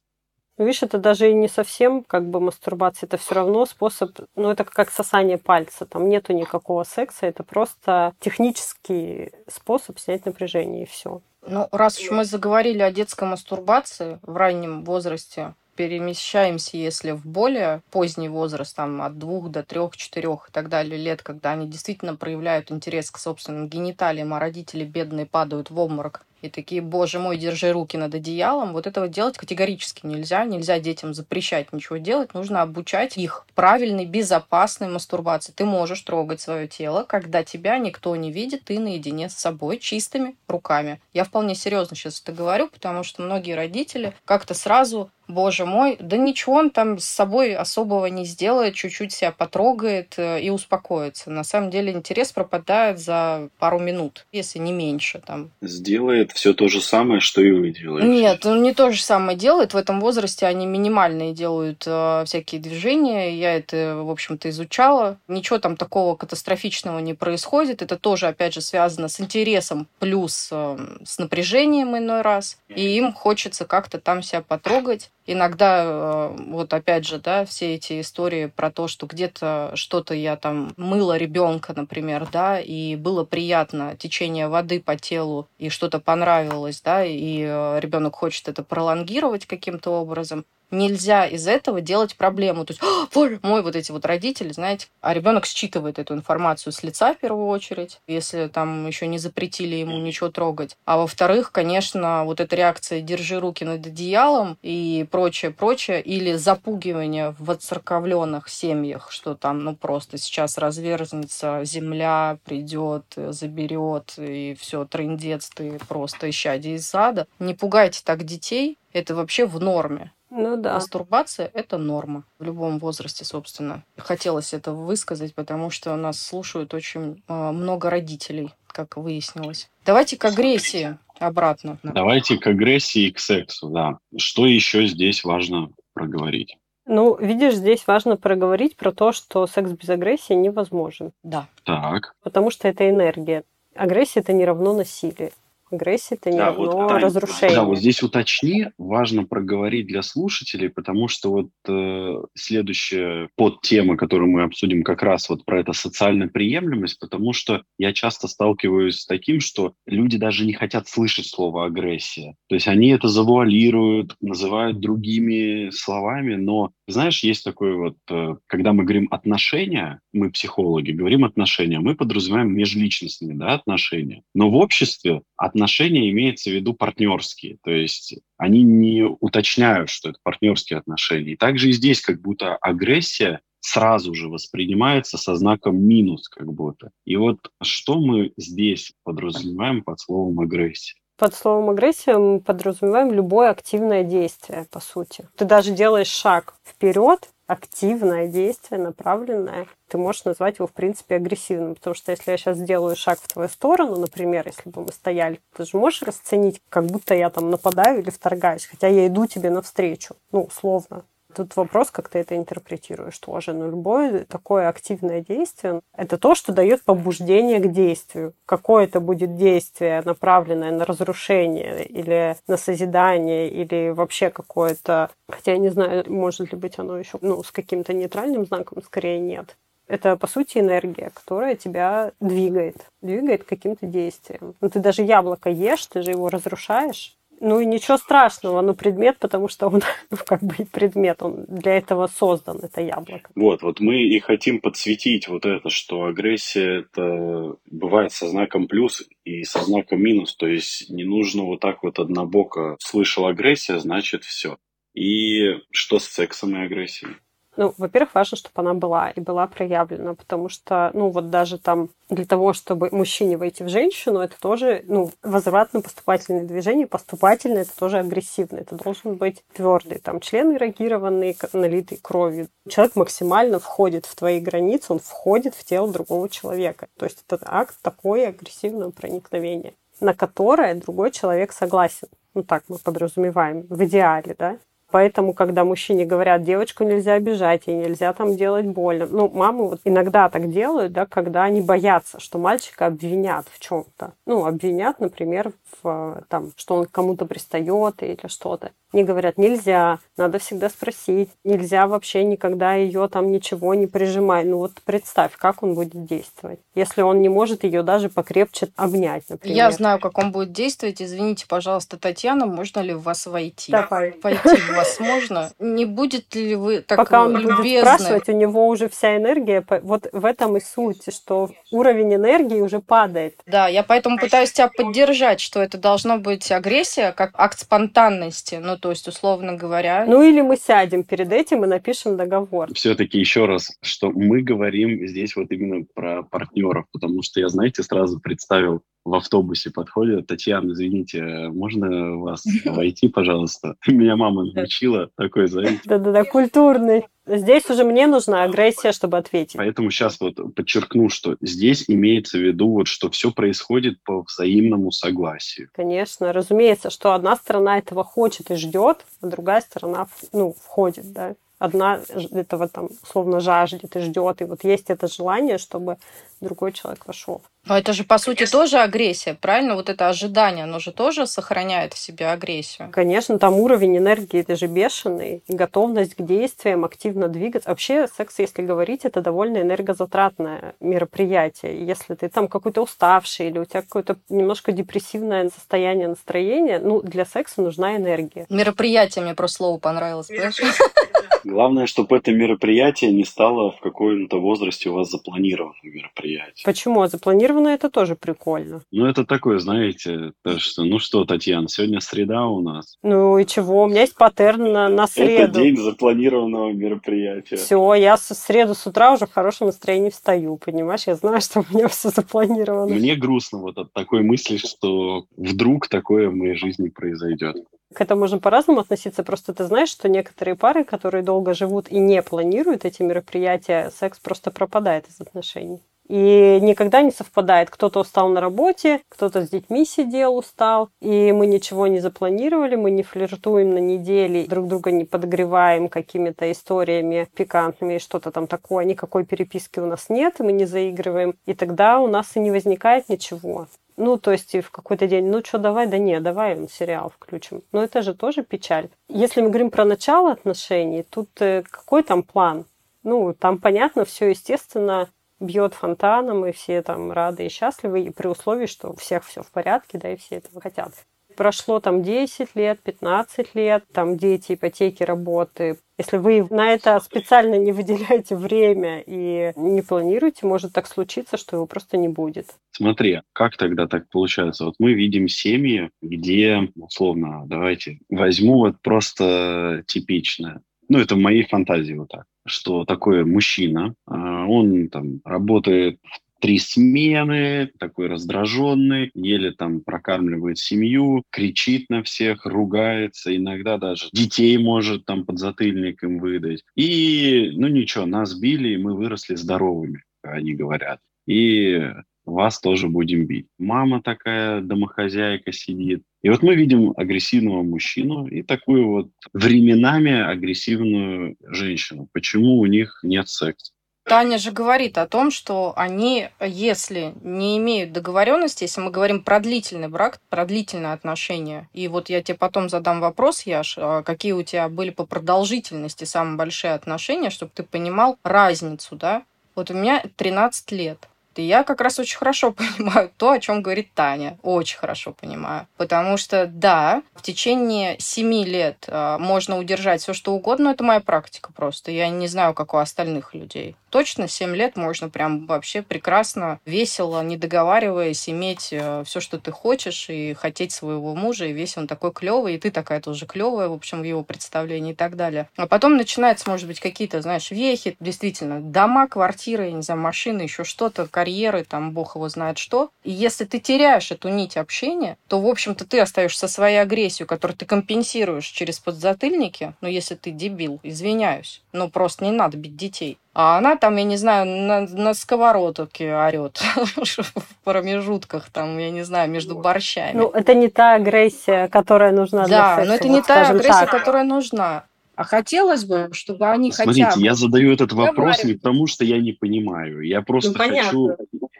[0.58, 4.64] Видишь, это даже и не совсем как бы мастурбация, это все равно способ, ну это
[4.64, 11.20] как сосание пальца, там нету никакого секса, это просто технический способ снять напряжение и все.
[11.46, 17.82] Ну, раз уж мы заговорили о детской мастурбации в раннем возрасте, перемещаемся, если в более
[17.90, 22.16] поздний возраст, там от двух до трех, четырех и так далее лет, когда они действительно
[22.16, 27.36] проявляют интерес к собственным гениталиям, а родители бедные падают в обморок и такие, боже мой,
[27.36, 28.72] держи руки над одеялом.
[28.72, 30.44] Вот этого делать категорически нельзя.
[30.44, 32.34] Нельзя детям запрещать ничего делать.
[32.34, 35.52] Нужно обучать их правильной, безопасной мастурбации.
[35.52, 40.36] Ты можешь трогать свое тело, когда тебя никто не видит, ты наедине с собой, чистыми
[40.48, 41.00] руками.
[41.12, 46.16] Я вполне серьезно сейчас это говорю, потому что многие родители как-то сразу боже мой, да
[46.16, 51.30] ничего он там с собой особого не сделает, чуть-чуть себя потрогает э, и успокоится.
[51.30, 55.20] На самом деле интерес пропадает за пару минут, если не меньше.
[55.24, 55.50] Там.
[55.60, 58.08] Сделает все то же самое, что и вы делаете.
[58.08, 59.74] Нет, он не то же самое делает.
[59.74, 63.36] В этом возрасте они минимальные делают э, всякие движения.
[63.36, 65.18] Я это, в общем-то, изучала.
[65.28, 67.82] Ничего там такого катастрофичного не происходит.
[67.82, 72.58] Это тоже, опять же, связано с интересом плюс э, с напряжением иной раз.
[72.68, 75.10] И им хочется как-то там себя потрогать.
[75.28, 80.36] Иногда, э, вот опять же, да, все эти истории про то, что где-то что-то я
[80.36, 86.80] там мыла ребенка, например, да, и было приятно течение воды по телу, и что-то понравилось,
[86.80, 92.64] да, и э, ребенок хочет это пролонгировать каким-то образом нельзя из этого делать проблему.
[92.64, 92.82] То есть,
[93.14, 97.18] боже мой, вот эти вот родители, знаете, а ребенок считывает эту информацию с лица в
[97.18, 100.76] первую очередь, если там еще не запретили ему ничего трогать.
[100.84, 107.34] А во-вторых, конечно, вот эта реакция «держи руки над одеялом» и прочее, прочее, или запугивание
[107.38, 115.50] в отцерковленных семьях, что там, ну, просто сейчас разверзнется земля, придет, заберет, и все, трындец,
[115.50, 117.26] ты просто исчадие из сада.
[117.38, 120.12] Не пугайте так детей, это вообще в норме.
[120.30, 120.74] Ну да.
[120.74, 123.84] Мастурбация– это норма в любом возрасте, собственно.
[123.96, 129.70] Хотелось это высказать, потому что нас слушают очень э, много родителей, как выяснилось.
[129.84, 131.78] Давайте к агрессии обратно.
[131.82, 133.98] Давайте к агрессии и к сексу, да.
[134.16, 136.58] Что еще здесь важно проговорить?
[136.86, 141.12] Ну, видишь, здесь важно проговорить про то, что секс без агрессии невозможен.
[141.22, 141.48] Да.
[141.64, 142.14] Так.
[142.22, 143.42] Потому что это энергия.
[143.74, 145.32] Агрессия это не равно насилие.
[145.70, 147.56] Агрессия это не да, равно вот, разрушение.
[147.56, 154.30] Да, вот здесь уточни, важно проговорить для слушателей, потому что вот э, следующая подтема, которую
[154.30, 159.06] мы обсудим, как раз вот про это социальная приемлемость, потому что я часто сталкиваюсь с
[159.06, 162.36] таким, что люди даже не хотят слышать слово агрессия.
[162.48, 168.72] То есть они это завуалируют, называют другими словами, но знаешь, есть такое вот, э, когда
[168.72, 174.22] мы говорим отношения, мы психологи говорим отношения, мы подразумеваем межличностные да, отношения.
[174.32, 180.18] Но в обществе отношения имеется в виду партнерские, то есть они не уточняют, что это
[180.22, 181.32] партнерские отношения.
[181.32, 186.90] И также и здесь как будто агрессия сразу же воспринимается со знаком минус как будто.
[187.04, 190.94] И вот что мы здесь подразумеваем под словом агрессия?
[191.18, 195.26] Под словом агрессия мы подразумеваем любое активное действие, по сути.
[195.36, 201.74] Ты даже делаешь шаг вперед, активное действие, направленное, ты можешь назвать его, в принципе, агрессивным.
[201.74, 205.40] Потому что если я сейчас сделаю шаг в твою сторону, например, если бы мы стояли,
[205.56, 209.50] ты же можешь расценить, как будто я там нападаю или вторгаюсь, хотя я иду тебе
[209.50, 211.04] навстречу, ну, условно.
[211.36, 213.52] Тут вопрос, как ты это интерпретируешь тоже.
[213.52, 218.32] Но любое такое активное действие– это то, что дает побуждение к действию.
[218.46, 225.10] Какое это будет действие, направленное на разрушение или на созидание, или вообще какое-то...
[225.28, 229.20] Хотя я не знаю, может ли быть оно еще ну, с каким-то нейтральным знаком, скорее
[229.20, 229.58] нет.
[229.88, 234.54] Это, по сути, энергия, которая тебя двигает, двигает каким-то действием.
[234.60, 239.18] Ну, ты даже яблоко ешь, ты же его разрушаешь, ну и ничего страшного, ну предмет,
[239.18, 243.30] потому что он, ну как бы предмет, он для этого создан, это яблоко.
[243.34, 249.08] Вот, вот мы и хотим подсветить вот это, что агрессия это бывает со знаком плюс
[249.24, 254.24] и со знаком минус, то есть не нужно вот так вот однобоко слышал агрессия, значит
[254.24, 254.56] все.
[254.94, 257.16] И что с сексом и агрессией?
[257.56, 261.88] Ну, во-первых, важно, чтобы она была и была проявлена, потому что, ну, вот даже там
[262.10, 267.98] для того, чтобы мужчине войти в женщину, это тоже, ну, возвратно-поступательное движение, поступательное, это тоже
[267.98, 272.48] агрессивно, это должен быть твердый, там, член эрогированный, налитый кровью.
[272.68, 276.88] Человек максимально входит в твои границы, он входит в тело другого человека.
[276.98, 282.08] То есть это акт такое агрессивного проникновения, на которое другой человек согласен.
[282.34, 284.58] Ну, так мы подразумеваем, в идеале, да?
[284.90, 289.06] Поэтому, когда мужчине говорят, девочку нельзя обижать, ей нельзя там делать больно.
[289.06, 294.12] Ну, мамы вот иногда так делают, да, когда они боятся, что мальчика обвинят в чем-то.
[294.26, 297.66] Ну, обвинят, например, в, там, что он кому-то пристает
[298.02, 298.70] или что-то.
[298.92, 304.46] Мне говорят, нельзя, надо всегда спросить, нельзя вообще никогда ее там ничего не прижимать.
[304.46, 309.24] Ну вот представь, как он будет действовать, если он не может ее даже покрепче обнять,
[309.28, 309.56] например.
[309.56, 311.02] Я знаю, как он будет действовать.
[311.02, 313.72] Извините, пожалуйста, Татьяна, можно ли в вас войти?
[313.72, 314.14] Давай.
[314.22, 315.50] Войти в вас можно?
[315.58, 317.56] Не будет ли вы так Пока он любезны?
[317.56, 322.60] будет спрашивать, у него уже вся энергия, вот в этом и суть, что уровень энергии
[322.60, 323.40] уже падает.
[323.46, 328.56] Да, я поэтому пытаюсь тебя поддержать, что это должно быть агрессия как акт спонтанности.
[328.56, 332.72] Ну, то есть, условно говоря, Ну или мы сядем перед этим и напишем договор.
[332.74, 337.82] Все-таки еще раз, что мы говорим здесь вот именно про партнеров, потому что я, знаете,
[337.82, 343.76] сразу представил в автобусе подходит, Татьяна, извините, можно вас войти, пожалуйста?
[343.86, 345.80] Меня мама научила такой, знаете.
[345.84, 347.04] Да-да-да, культурный.
[347.28, 349.56] Здесь уже мне нужна агрессия, чтобы ответить.
[349.56, 354.92] Поэтому сейчас вот подчеркну, что здесь имеется в виду, вот, что все происходит по взаимному
[354.92, 355.68] согласию.
[355.74, 361.34] Конечно, разумеется, что одна сторона этого хочет и ждет, а другая сторона ну, входит, да.
[361.58, 362.00] Одна
[362.32, 365.96] этого там условно жаждет и ждет, и вот есть это желание, чтобы
[366.40, 367.40] другой человек вошел.
[367.64, 369.74] Но это же, по сути, тоже агрессия, правильно?
[369.74, 372.90] Вот это ожидание, оно же тоже сохраняет в себе агрессию.
[372.92, 377.68] Конечно, там уровень энергии это же бешеный, и готовность к действиям, активно двигаться.
[377.68, 381.76] Вообще секс, если говорить, это довольно энергозатратное мероприятие.
[381.78, 387.02] И Если ты там какой-то уставший или у тебя какое-то немножко депрессивное состояние, настроение, ну,
[387.02, 388.46] для секса нужна энергия.
[388.48, 390.28] Мероприятие мне просто слово понравилось?
[391.44, 396.64] Главное, чтобы это мероприятие не стало в каком-то возрасте у вас запланированным мероприятием.
[396.64, 397.02] Почему?
[397.02, 398.82] А запланировано это тоже прикольно.
[398.90, 402.96] Ну, это такое, знаете, то, что, ну что, Татьяна, сегодня среда у нас.
[403.02, 403.84] Ну и чего?
[403.84, 405.60] У меня есть паттерн на, на Это среду.
[405.60, 407.56] день запланированного мероприятия.
[407.56, 411.06] Все, я с среду с утра уже в хорошем настроении встаю, понимаешь?
[411.06, 412.94] Я знаю, что у меня все запланировано.
[412.94, 417.56] Мне грустно вот от такой мысли, что вдруг такое в моей жизни произойдет.
[417.94, 419.22] К этому можно по-разному относиться.
[419.22, 424.18] Просто ты знаешь, что некоторые пары, которые долго живут и не планируют эти мероприятия, секс
[424.18, 425.82] просто пропадает из отношений.
[426.08, 427.70] И никогда не совпадает.
[427.70, 432.92] Кто-то устал на работе, кто-то с детьми сидел, устал, и мы ничего не запланировали, мы
[432.92, 439.24] не флиртуем на неделе, друг друга не подогреваем какими-то историями пикантными что-то там такое, никакой
[439.24, 441.34] переписки у нас нет, мы не заигрываем.
[441.44, 443.66] И тогда у нас и не возникает ничего.
[443.96, 447.62] Ну, то есть и в какой-то день, ну что, давай, да не, давай сериал включим.
[447.72, 448.90] Но это же тоже печаль.
[449.08, 452.66] Если мы говорим про начало отношений, тут э, какой там план?
[453.02, 455.08] Ну, там понятно, все естественно
[455.40, 459.42] бьет фонтаном, и все там рады и счастливы, и при условии, что у всех все
[459.42, 460.92] в порядке, да, и все этого хотят.
[461.36, 465.78] Прошло там 10 лет, 15 лет, там дети, ипотеки, работы.
[465.98, 471.56] Если вы на это специально не выделяете время и не планируете, может так случиться, что
[471.56, 472.46] его просто не будет.
[472.72, 474.64] Смотри, как тогда так получается?
[474.64, 480.62] Вот мы видим семьи, где, условно, давайте возьму вот просто типичное.
[480.88, 486.25] Ну, это в моей фантазии вот так, что такой мужчина, а, он там работает в
[486.46, 494.56] три смены, такой раздраженный, еле там прокармливает семью, кричит на всех, ругается, иногда даже детей
[494.56, 496.62] может там под затыльником выдать.
[496.76, 501.00] И, ну ничего, нас били, и мы выросли здоровыми, они говорят.
[501.26, 501.82] И
[502.24, 503.48] вас тоже будем бить.
[503.58, 506.04] Мама такая домохозяйка сидит.
[506.22, 512.08] И вот мы видим агрессивного мужчину и такую вот временами агрессивную женщину.
[512.12, 513.72] Почему у них нет секса?
[514.06, 519.40] Таня же говорит о том, что они, если не имеют договоренности, если мы говорим про
[519.40, 524.30] длительный брак, про длительные отношения, и вот я тебе потом задам вопрос, Яш, а какие
[524.30, 529.24] у тебя были по продолжительности самые большие отношения, чтобы ты понимал разницу, да?
[529.56, 531.08] Вот у меня 13 лет.
[531.36, 534.38] И я как раз очень хорошо понимаю то, о чем говорит Таня.
[534.42, 535.66] Очень хорошо понимаю.
[535.76, 540.84] Потому что, да, в течение семи лет э, можно удержать все, что угодно, но это
[540.84, 541.90] моя практика просто.
[541.90, 543.76] Я не знаю, как у остальных людей.
[543.96, 548.74] Точно 7 лет можно прям вообще прекрасно, весело, не договариваясь, иметь
[549.06, 552.70] все, что ты хочешь, и хотеть своего мужа, и весь он такой клевый, и ты
[552.70, 555.48] такая тоже клевая, в общем, в его представлении и так далее.
[555.56, 560.42] А потом начинается, может быть, какие-то, знаешь, вехи, действительно, дома, квартиры, я не знаю, машины,
[560.42, 562.90] еще что-то, карьеры, там, бог его знает что.
[563.02, 567.26] И если ты теряешь эту нить общения, то, в общем-то, ты остаешься со своей агрессией,
[567.26, 572.76] которую ты компенсируешь через подзатыльники, ну, если ты дебил, извиняюсь, но просто не надо бить
[572.76, 573.16] детей.
[573.38, 576.60] А она там, я не знаю, на, на сковородке орет
[576.96, 580.18] в промежутках, там, я не знаю, между борщами.
[580.18, 583.48] Ну, это не та агрессия, которая нужна для Да, секса, но это вот не та
[583.48, 583.90] агрессия, так.
[583.90, 584.86] которая нужна.
[585.14, 587.22] А хотелось бы, чтобы они Смотрите, хотя бы...
[587.22, 588.54] я задаю этот вопрос не разговаривали.
[588.58, 590.00] потому, что я не понимаю.
[590.00, 590.90] Я просто Ну, понятно.
[590.90, 591.16] хочу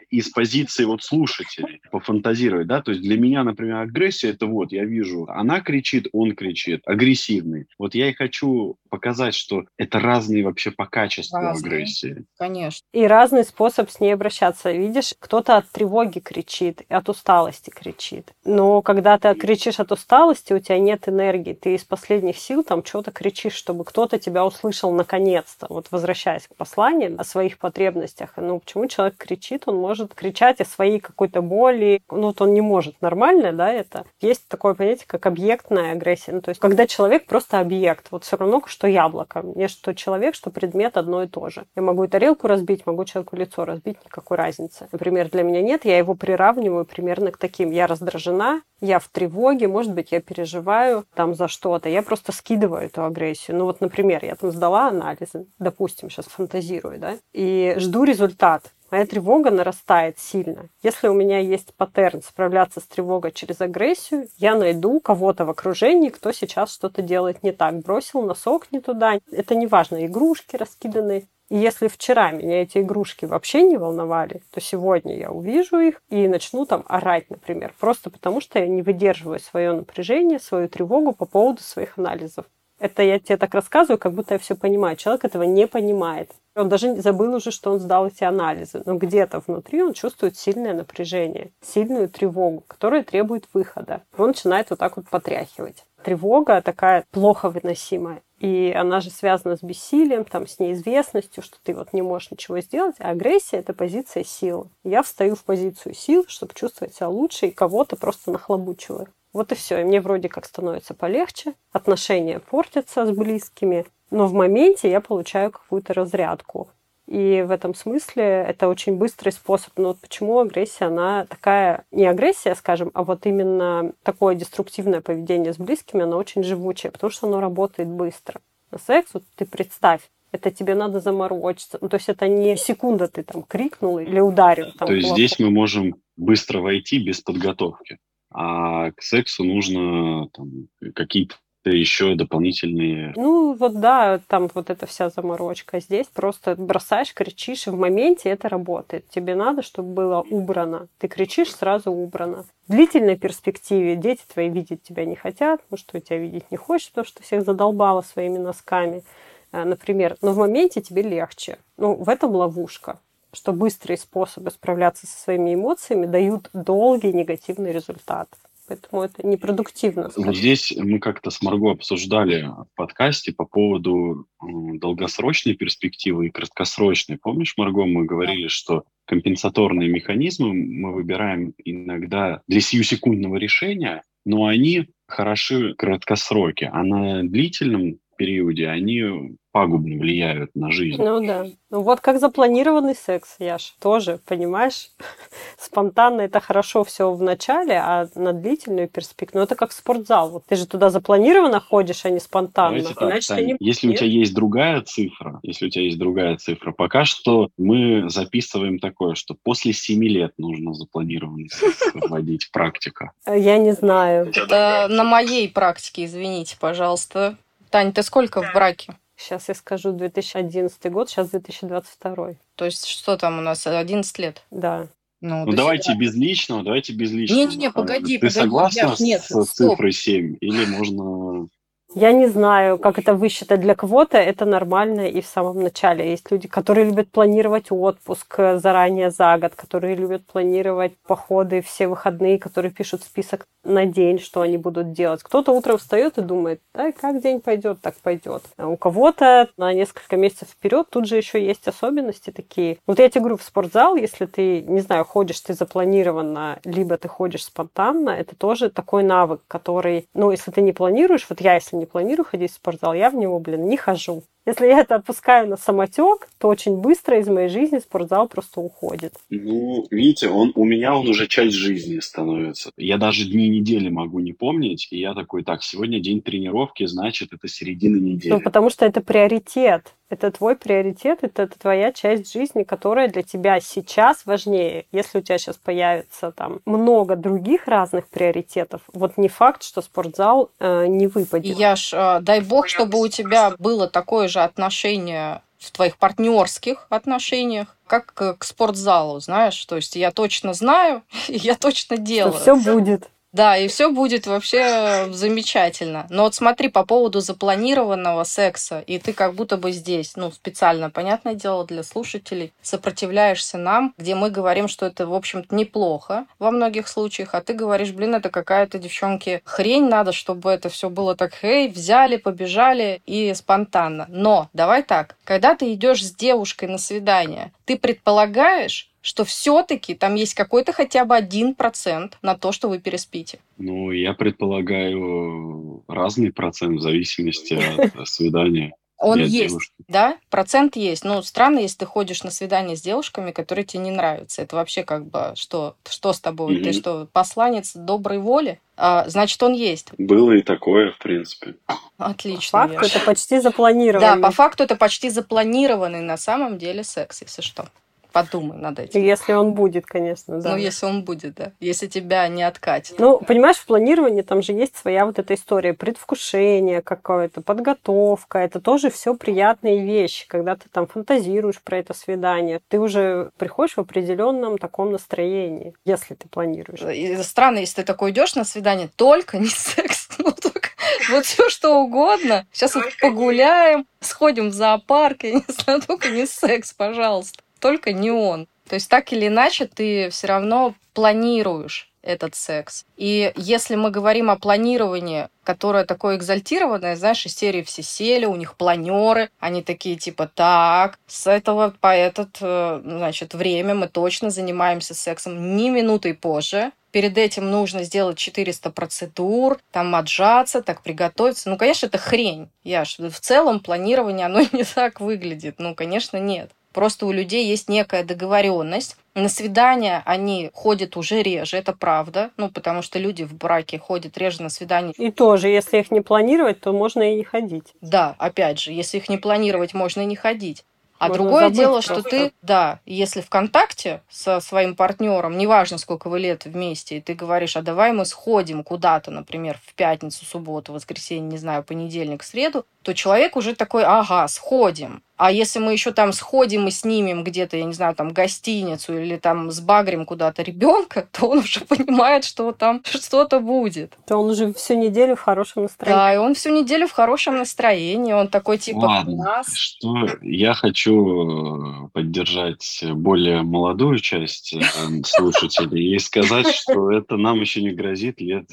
[0.09, 4.85] из позиции вот слушателей пофантазировать, да, то есть для меня, например, агрессия это вот, я
[4.85, 7.67] вижу, она кричит, он кричит, агрессивный.
[7.77, 11.73] Вот я и хочу показать, что это разные вообще по качеству Разные.
[11.73, 12.25] агрессии.
[12.37, 12.85] Конечно.
[12.93, 14.71] И разный способ с ней обращаться.
[14.71, 18.33] Видишь, кто-то от тревоги кричит, от усталости кричит.
[18.45, 21.53] Но когда ты кричишь от усталости, у тебя нет энергии.
[21.53, 25.67] Ты из последних сил там что-то кричишь, чтобы кто-то тебя услышал наконец-то.
[25.69, 28.33] Вот возвращаясь к посланию о своих потребностях.
[28.37, 29.63] Ну, почему человек кричит?
[29.65, 32.01] Он может кричать о своей какой-то боли.
[32.11, 33.01] Ну, вот он не может.
[33.01, 34.05] Нормально, да, это?
[34.21, 36.33] Есть такое понятие, как объектная агрессия.
[36.33, 38.07] Ну, то есть, когда человек просто объект.
[38.11, 39.41] Вот все равно, что яблоко.
[39.41, 41.65] Мне что человек, что предмет одно и то же.
[41.75, 44.87] Я могу и тарелку разбить, могу человеку лицо разбить, никакой разницы.
[44.91, 47.71] Например, для меня нет, я его приравниваю примерно к таким.
[47.71, 51.89] Я раздражена, я в тревоге, может быть, я переживаю там за что-то.
[51.89, 53.57] Я просто скидываю эту агрессию.
[53.57, 58.71] Ну вот, например, я там сдала анализы, допустим, сейчас фантазирую, да, и жду результат.
[58.89, 60.69] Моя тревога нарастает сильно.
[60.81, 66.09] Если у меня есть паттерн справляться с тревогой через агрессию, я найду кого-то в окружении,
[66.09, 67.79] кто сейчас что-то делает не так.
[67.79, 69.19] Бросил носок не туда.
[69.31, 71.27] Это не важно, игрушки раскиданы.
[71.49, 76.27] И если вчера меня эти игрушки вообще не волновали, то сегодня я увижу их и
[76.27, 81.25] начну там орать, например, просто потому что я не выдерживаю свое напряжение, свою тревогу по
[81.25, 82.45] поводу своих анализов.
[82.79, 84.95] Это я тебе так рассказываю, как будто я все понимаю.
[84.95, 86.31] Человек этого не понимает.
[86.55, 88.81] Он даже забыл уже, что он сдал эти анализы.
[88.85, 94.01] Но где-то внутри он чувствует сильное напряжение, сильную тревогу, которая требует выхода.
[94.17, 95.85] Он начинает вот так вот потряхивать.
[96.03, 98.21] Тревога такая плохо выносимая.
[98.39, 102.59] И она же связана с бессилием, там, с неизвестностью, что ты вот не можешь ничего
[102.59, 102.95] сделать.
[102.99, 104.67] А агрессия— это позиция силы.
[104.83, 109.07] Я встаю в позицию сил, чтобы чувствовать себя лучше и кого-то просто нахлобучиваю.
[109.33, 109.81] Вот и все.
[109.81, 115.51] И мне вроде как становится полегче, отношения портятся с близкими, но в моменте я получаю
[115.51, 116.69] какую-то разрядку.
[117.07, 119.71] И в этом смысле это очень быстрый способ.
[119.77, 125.53] Но вот почему агрессия, она такая, не агрессия, скажем, а вот именно такое деструктивное поведение
[125.53, 128.41] с близкими, оно очень живучее, потому что оно работает быстро.
[128.71, 130.01] На секс, вот ты представь,
[130.33, 131.77] это тебе надо заморочиться.
[131.79, 134.73] Ну, то есть это не секунда ты там крикнул или ударил.
[134.77, 135.17] Там, То есть кулаком.
[135.17, 137.99] здесь мы можем быстро войти без подготовки.
[138.31, 143.13] А к сексу нужно там, какие-то еще дополнительные...
[143.15, 145.79] Ну, вот да, там вот эта вся заморочка.
[145.79, 149.07] Здесь просто бросаешь, кричишь, и в моменте это работает.
[149.09, 150.87] Тебе надо, чтобы было убрано.
[150.97, 152.45] Ты кричишь, сразу убрано.
[152.67, 156.89] В длительной перспективе дети твои видеть тебя не хотят, ну что тебя видеть не хочешь,
[156.89, 159.03] потому что всех задолбала своими носками,
[159.51, 160.17] э, например.
[160.21, 161.57] Но в моменте тебе легче.
[161.77, 162.99] Ну, в этом ловушка
[163.33, 168.29] что быстрые способы справляться со своими эмоциями дают долгий негативный результат.
[168.67, 170.11] Поэтому это непродуктивно.
[170.17, 177.17] Вот здесь мы как-то с Марго обсуждали в подкасте по поводу долгосрочной перспективы и краткосрочной.
[177.17, 184.87] Помнишь, Марго, мы говорили, что компенсаторные механизмы мы выбираем иногда для сиюсекундного решения, но они
[185.07, 191.01] хороши в краткосроке, а на длительном периоде они пагубно влияют на жизнь.
[191.01, 191.47] Ну да.
[191.71, 194.91] Ну вот как запланированный секс, Яш, тоже, понимаешь?
[195.57, 200.29] Спонтанно это хорошо все в начале, а на длительную перспективу, ну это как спортзал.
[200.29, 202.77] Вот ты же туда запланированно ходишь, а не спонтанно.
[202.77, 205.85] Давайте так, Иначе ты Таня, не если у тебя есть другая цифра, если у тебя
[205.85, 211.79] есть другая цифра, пока что мы записываем такое, что после 7 лет нужно запланированный секс
[211.95, 213.11] вводить практика.
[213.25, 214.31] Я не знаю.
[214.35, 217.37] Это на моей практике, извините, пожалуйста.
[217.71, 218.93] Тань, ты сколько в браке?
[219.17, 222.35] Сейчас я скажу 2011 год, сейчас 2022.
[222.55, 224.43] То есть что там у нас, 11 лет?
[224.51, 224.87] Да.
[225.21, 225.99] Ну, Ну давайте свидания.
[226.07, 227.39] без личного, давайте без личного.
[227.39, 229.47] Не-не-не, погоди, Ты погоди, согласна Яш, нет, с стоп.
[229.71, 230.37] цифрой 7?
[230.39, 231.47] Или можно...
[231.95, 233.61] Я не знаю, как это высчитать.
[233.61, 236.11] Для кого-то это нормально и в самом начале.
[236.11, 241.87] Есть люди, которые любят планировать отпуск э, заранее за год, которые любят планировать походы все
[241.87, 245.23] выходные, которые пишут список на день, что они будут делать.
[245.23, 248.43] Кто-то утром встает и думает, да, как день пойдет, так пойдет.
[248.57, 252.77] А у кого-то на несколько месяцев вперед тут же еще есть особенности такие.
[252.85, 257.07] Вот я тебе говорю, в спортзал, если ты, не знаю, ходишь ты запланированно, либо ты
[257.07, 261.76] ходишь спонтанно, это тоже такой навык, который, ну, если ты не планируешь, вот я, если
[261.77, 264.23] не планирую ходить в спортзал, я в него, блин, не хожу.
[264.47, 269.13] Если я это отпускаю на самотек, то очень быстро из моей жизни спортзал просто уходит.
[269.29, 272.71] Ну, видите, он у меня он уже часть жизни становится.
[272.77, 277.33] Я даже дни недели могу не помнить, и я такой, так, сегодня день тренировки, значит,
[277.33, 278.31] это середина недели.
[278.31, 279.93] Ну, потому что это приоритет.
[280.09, 284.85] Это твой приоритет, это, это твоя часть жизни, которая для тебя сейчас важнее.
[284.93, 290.51] Если у тебя сейчас появится там много других разных приоритетов, вот не факт, что спортзал
[290.59, 291.57] э, не выпадет.
[291.57, 296.87] Я ж, э, дай бог, чтобы у тебя было такое же отношение в твоих партнерских
[296.89, 302.33] отношениях, как к спортзалу, знаешь, то есть я точно знаю, я точно делаю.
[302.33, 303.09] Что все будет.
[303.37, 306.07] Да, и все будет вообще замечательно.
[306.09, 310.89] Но вот смотри, по поводу запланированного секса, и ты как будто бы здесь, ну, специально,
[310.89, 316.49] понятное дело, для слушателей, сопротивляешься нам, где мы говорим, что это, в общем-то, неплохо во
[316.49, 321.15] многих случаях, а ты говоришь, блин, это какая-то, девчонки, хрень, надо, чтобы это все было
[321.15, 324.07] так, хей, взяли, побежали и спонтанно.
[324.09, 330.15] Но давай так, когда ты идешь с девушкой на свидание, ты предполагаешь, что все-таки там
[330.15, 333.39] есть какой-то хотя бы один процент на то, что вы переспите?
[333.57, 337.53] Ну, я предполагаю разный процент в зависимости
[337.97, 338.73] от свидания.
[338.97, 339.73] Он есть, девушки.
[339.87, 341.05] да, процент есть.
[341.05, 344.41] Ну, странно, если ты ходишь на свидание с девушками, которые тебе не нравятся.
[344.41, 346.55] Это вообще как бы что, что с тобой?
[346.57, 346.63] Mm-hmm.
[346.63, 348.59] Ты что, посланец доброй воли?
[348.75, 349.91] А, значит, он есть.
[349.97, 351.55] Было и такое, в принципе.
[351.97, 352.67] Отлично.
[352.67, 354.15] По факту это почти запланированный.
[354.15, 357.69] Да, по факту это почти запланированный на самом деле секс, если что
[358.11, 359.01] подумай над этим.
[359.01, 360.51] Если он будет, конечно, да.
[360.51, 361.51] Ну, если он будет, да.
[361.59, 362.99] Если тебя не откатит.
[362.99, 368.39] Ну, понимаешь, в планировании там же есть своя вот эта история, предвкушение какое-то, подготовка.
[368.39, 372.61] Это тоже все приятные вещи, когда ты там фантазируешь про это свидание.
[372.67, 376.81] Ты уже приходишь в определенном таком настроении, если ты планируешь.
[376.81, 380.69] И странно, если ты такой идешь на свидание, только не секс, ну, только
[381.09, 382.45] вот все что угодно.
[382.51, 388.11] Сейчас вот погуляем, сходим в зоопарк, я не знаю, только не секс, пожалуйста только не
[388.11, 388.47] он.
[388.67, 392.85] То есть так или иначе ты все равно планируешь этот секс.
[392.95, 398.35] И если мы говорим о планировании, которое такое экзальтированное, знаешь, из серии все сели, у
[398.35, 404.29] них планеры, они такие типа, так, с этого по этот, э, значит, время мы точно
[404.29, 411.49] занимаемся сексом ни минутой позже, перед этим нужно сделать 400 процедур, там отжаться, так приготовиться.
[411.49, 412.49] Ну, конечно, это хрень.
[412.63, 415.55] Я в целом планирование, оно не так выглядит.
[415.59, 416.49] Ну, конечно, нет.
[416.77, 418.97] Просто у людей есть некая договоренность.
[419.15, 422.29] На свидания они ходят уже реже, это правда.
[422.37, 424.93] Ну, потому что люди в браке ходят реже на свидания.
[424.95, 427.73] И тоже, если их не планировать, то можно и не ходить.
[427.81, 430.65] Да, опять же, если их не планировать, можно и не ходить.
[430.99, 431.93] А Можно другое дело, просто.
[431.93, 437.01] что ты, да, если в контакте со своим партнером, неважно, сколько вы лет вместе, и
[437.01, 442.23] ты говоришь, а давай мы сходим куда-то, например, в пятницу, субботу, воскресенье, не знаю, понедельник,
[442.23, 445.03] среду, то человек уже такой, ага, сходим.
[445.17, 449.17] А если мы еще там сходим и снимем где-то, я не знаю, там гостиницу или
[449.17, 453.97] там сбагрим куда-то ребенка, то он уже понимает, что там что-то будет.
[454.05, 455.99] То он уже всю неделю в хорошем настроении.
[455.99, 458.13] Да, и он всю неделю в хорошем настроении.
[458.13, 459.47] Он такой типа Ладно, нас.
[459.53, 464.61] Что я хочу э, поддержать более молодую часть э,
[465.05, 468.47] слушателей и сказать, что это нам еще не грозит лет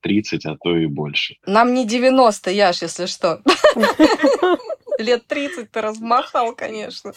[0.00, 1.36] 30, э, а то и больше.
[1.46, 3.42] Нам не 90, Яш, если что.
[4.98, 7.12] Лет 30 ты размахал, конечно.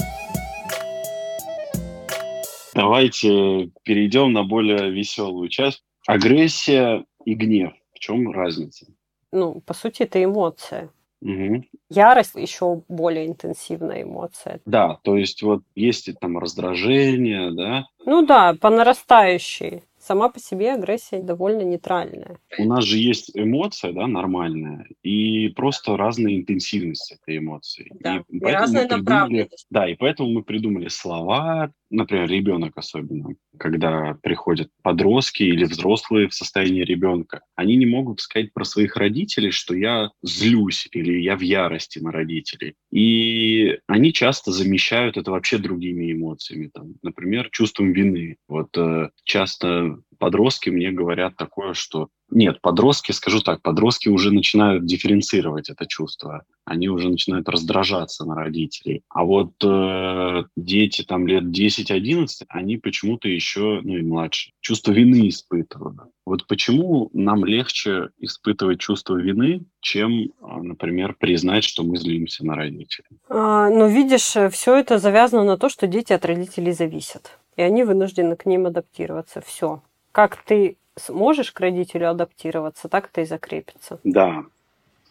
[2.73, 5.83] Давайте перейдем на более веселую часть.
[6.07, 7.73] Агрессия и гнев.
[7.93, 8.85] В чем разница?
[9.31, 10.91] Ну, по сути, это эмоция.
[11.21, 11.63] Угу.
[11.89, 14.59] Ярость еще более интенсивная эмоция.
[14.65, 17.85] Да, то есть вот есть там раздражение, да?
[18.05, 22.37] Ну да, по нарастающей сама по себе агрессия довольно нейтральная.
[22.57, 27.89] У нас же есть эмоция, да, нормальная, и просто разная интенсивность этой эмоции.
[28.01, 29.65] Да, и, и разная направленность.
[29.69, 36.33] Да, и поэтому мы придумали слова, например, ребенок особенно, когда приходят подростки или взрослые в
[36.33, 41.41] состоянии ребенка, они не могут сказать про своих родителей, что я злюсь или я в
[41.41, 42.75] ярости на родителей.
[42.91, 48.37] И они часто замещают это вообще другими эмоциями, там, например, чувством вины.
[48.47, 54.85] Вот э, часто подростки мне говорят такое, что нет, подростки, скажу так, подростки уже начинают
[54.85, 56.43] дифференцировать это чувство.
[56.63, 59.03] Они уже начинают раздражаться на родителей.
[59.09, 65.27] А вот э, дети там лет 10-11, они почему-то еще, ну и младше, чувство вины
[65.27, 65.97] испытывают.
[66.25, 72.55] Вот почему нам легче испытывать чувство вины, чем, а, например, признать, что мы злимся на
[72.55, 73.09] родителей?
[73.27, 77.39] А, ну, видишь, все это завязано на то, что дети от родителей зависят.
[77.57, 79.41] И они вынуждены к ним адаптироваться.
[79.41, 79.81] Все.
[80.11, 83.99] Как ты сможешь к родителю адаптироваться, так это и закрепится.
[84.03, 84.43] Да,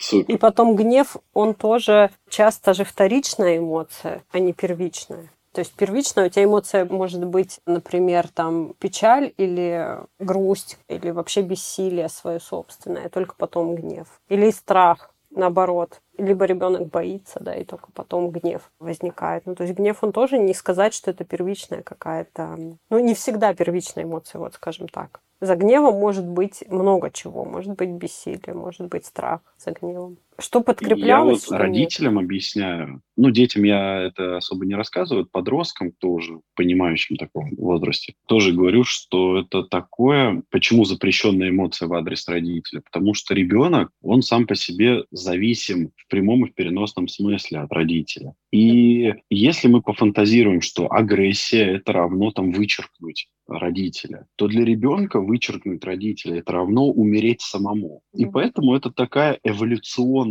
[0.01, 0.35] Супер.
[0.35, 5.29] И потом гнев, он тоже часто же вторичная эмоция, а не первичная.
[5.53, 11.43] То есть первичная у тебя эмоция может быть, например, там печаль или грусть, или вообще
[11.43, 14.07] бессилие свое собственное, только потом гнев.
[14.31, 16.01] Или страх, наоборот.
[16.19, 19.47] Либо ребенок боится, да, и только потом гнев возникает.
[19.47, 22.57] Ну, то есть гнев, он тоже не сказать, что это первичная какая-то...
[22.91, 25.21] Ну, не всегда первичная эмоция, вот скажем так.
[25.41, 27.45] За гневом может быть много чего.
[27.45, 30.19] Может быть бессилие, может быть страх за гневом.
[30.41, 31.47] Что подкреплялось?
[31.51, 32.25] Я вот родителям нет?
[32.25, 33.03] объясняю.
[33.17, 39.41] Ну, детям я это особо не рассказываю, подросткам тоже, понимающим таком возрасте, тоже говорю, что
[39.41, 42.81] это такое, почему запрещенная эмоция в адрес родителя?
[42.81, 47.73] Потому что ребенок, он сам по себе зависим в прямом и в переносном смысле от
[47.73, 48.33] родителя.
[48.53, 55.85] И если мы пофантазируем, что агрессия это равно там вычеркнуть родителя, то для ребенка вычеркнуть
[55.85, 58.03] родителя это равно умереть самому.
[58.15, 60.30] И поэтому это такая эволюционная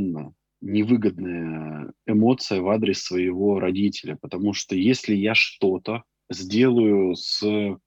[0.61, 7.41] невыгодная эмоция в адрес своего родителя, потому что если я что-то сделаю с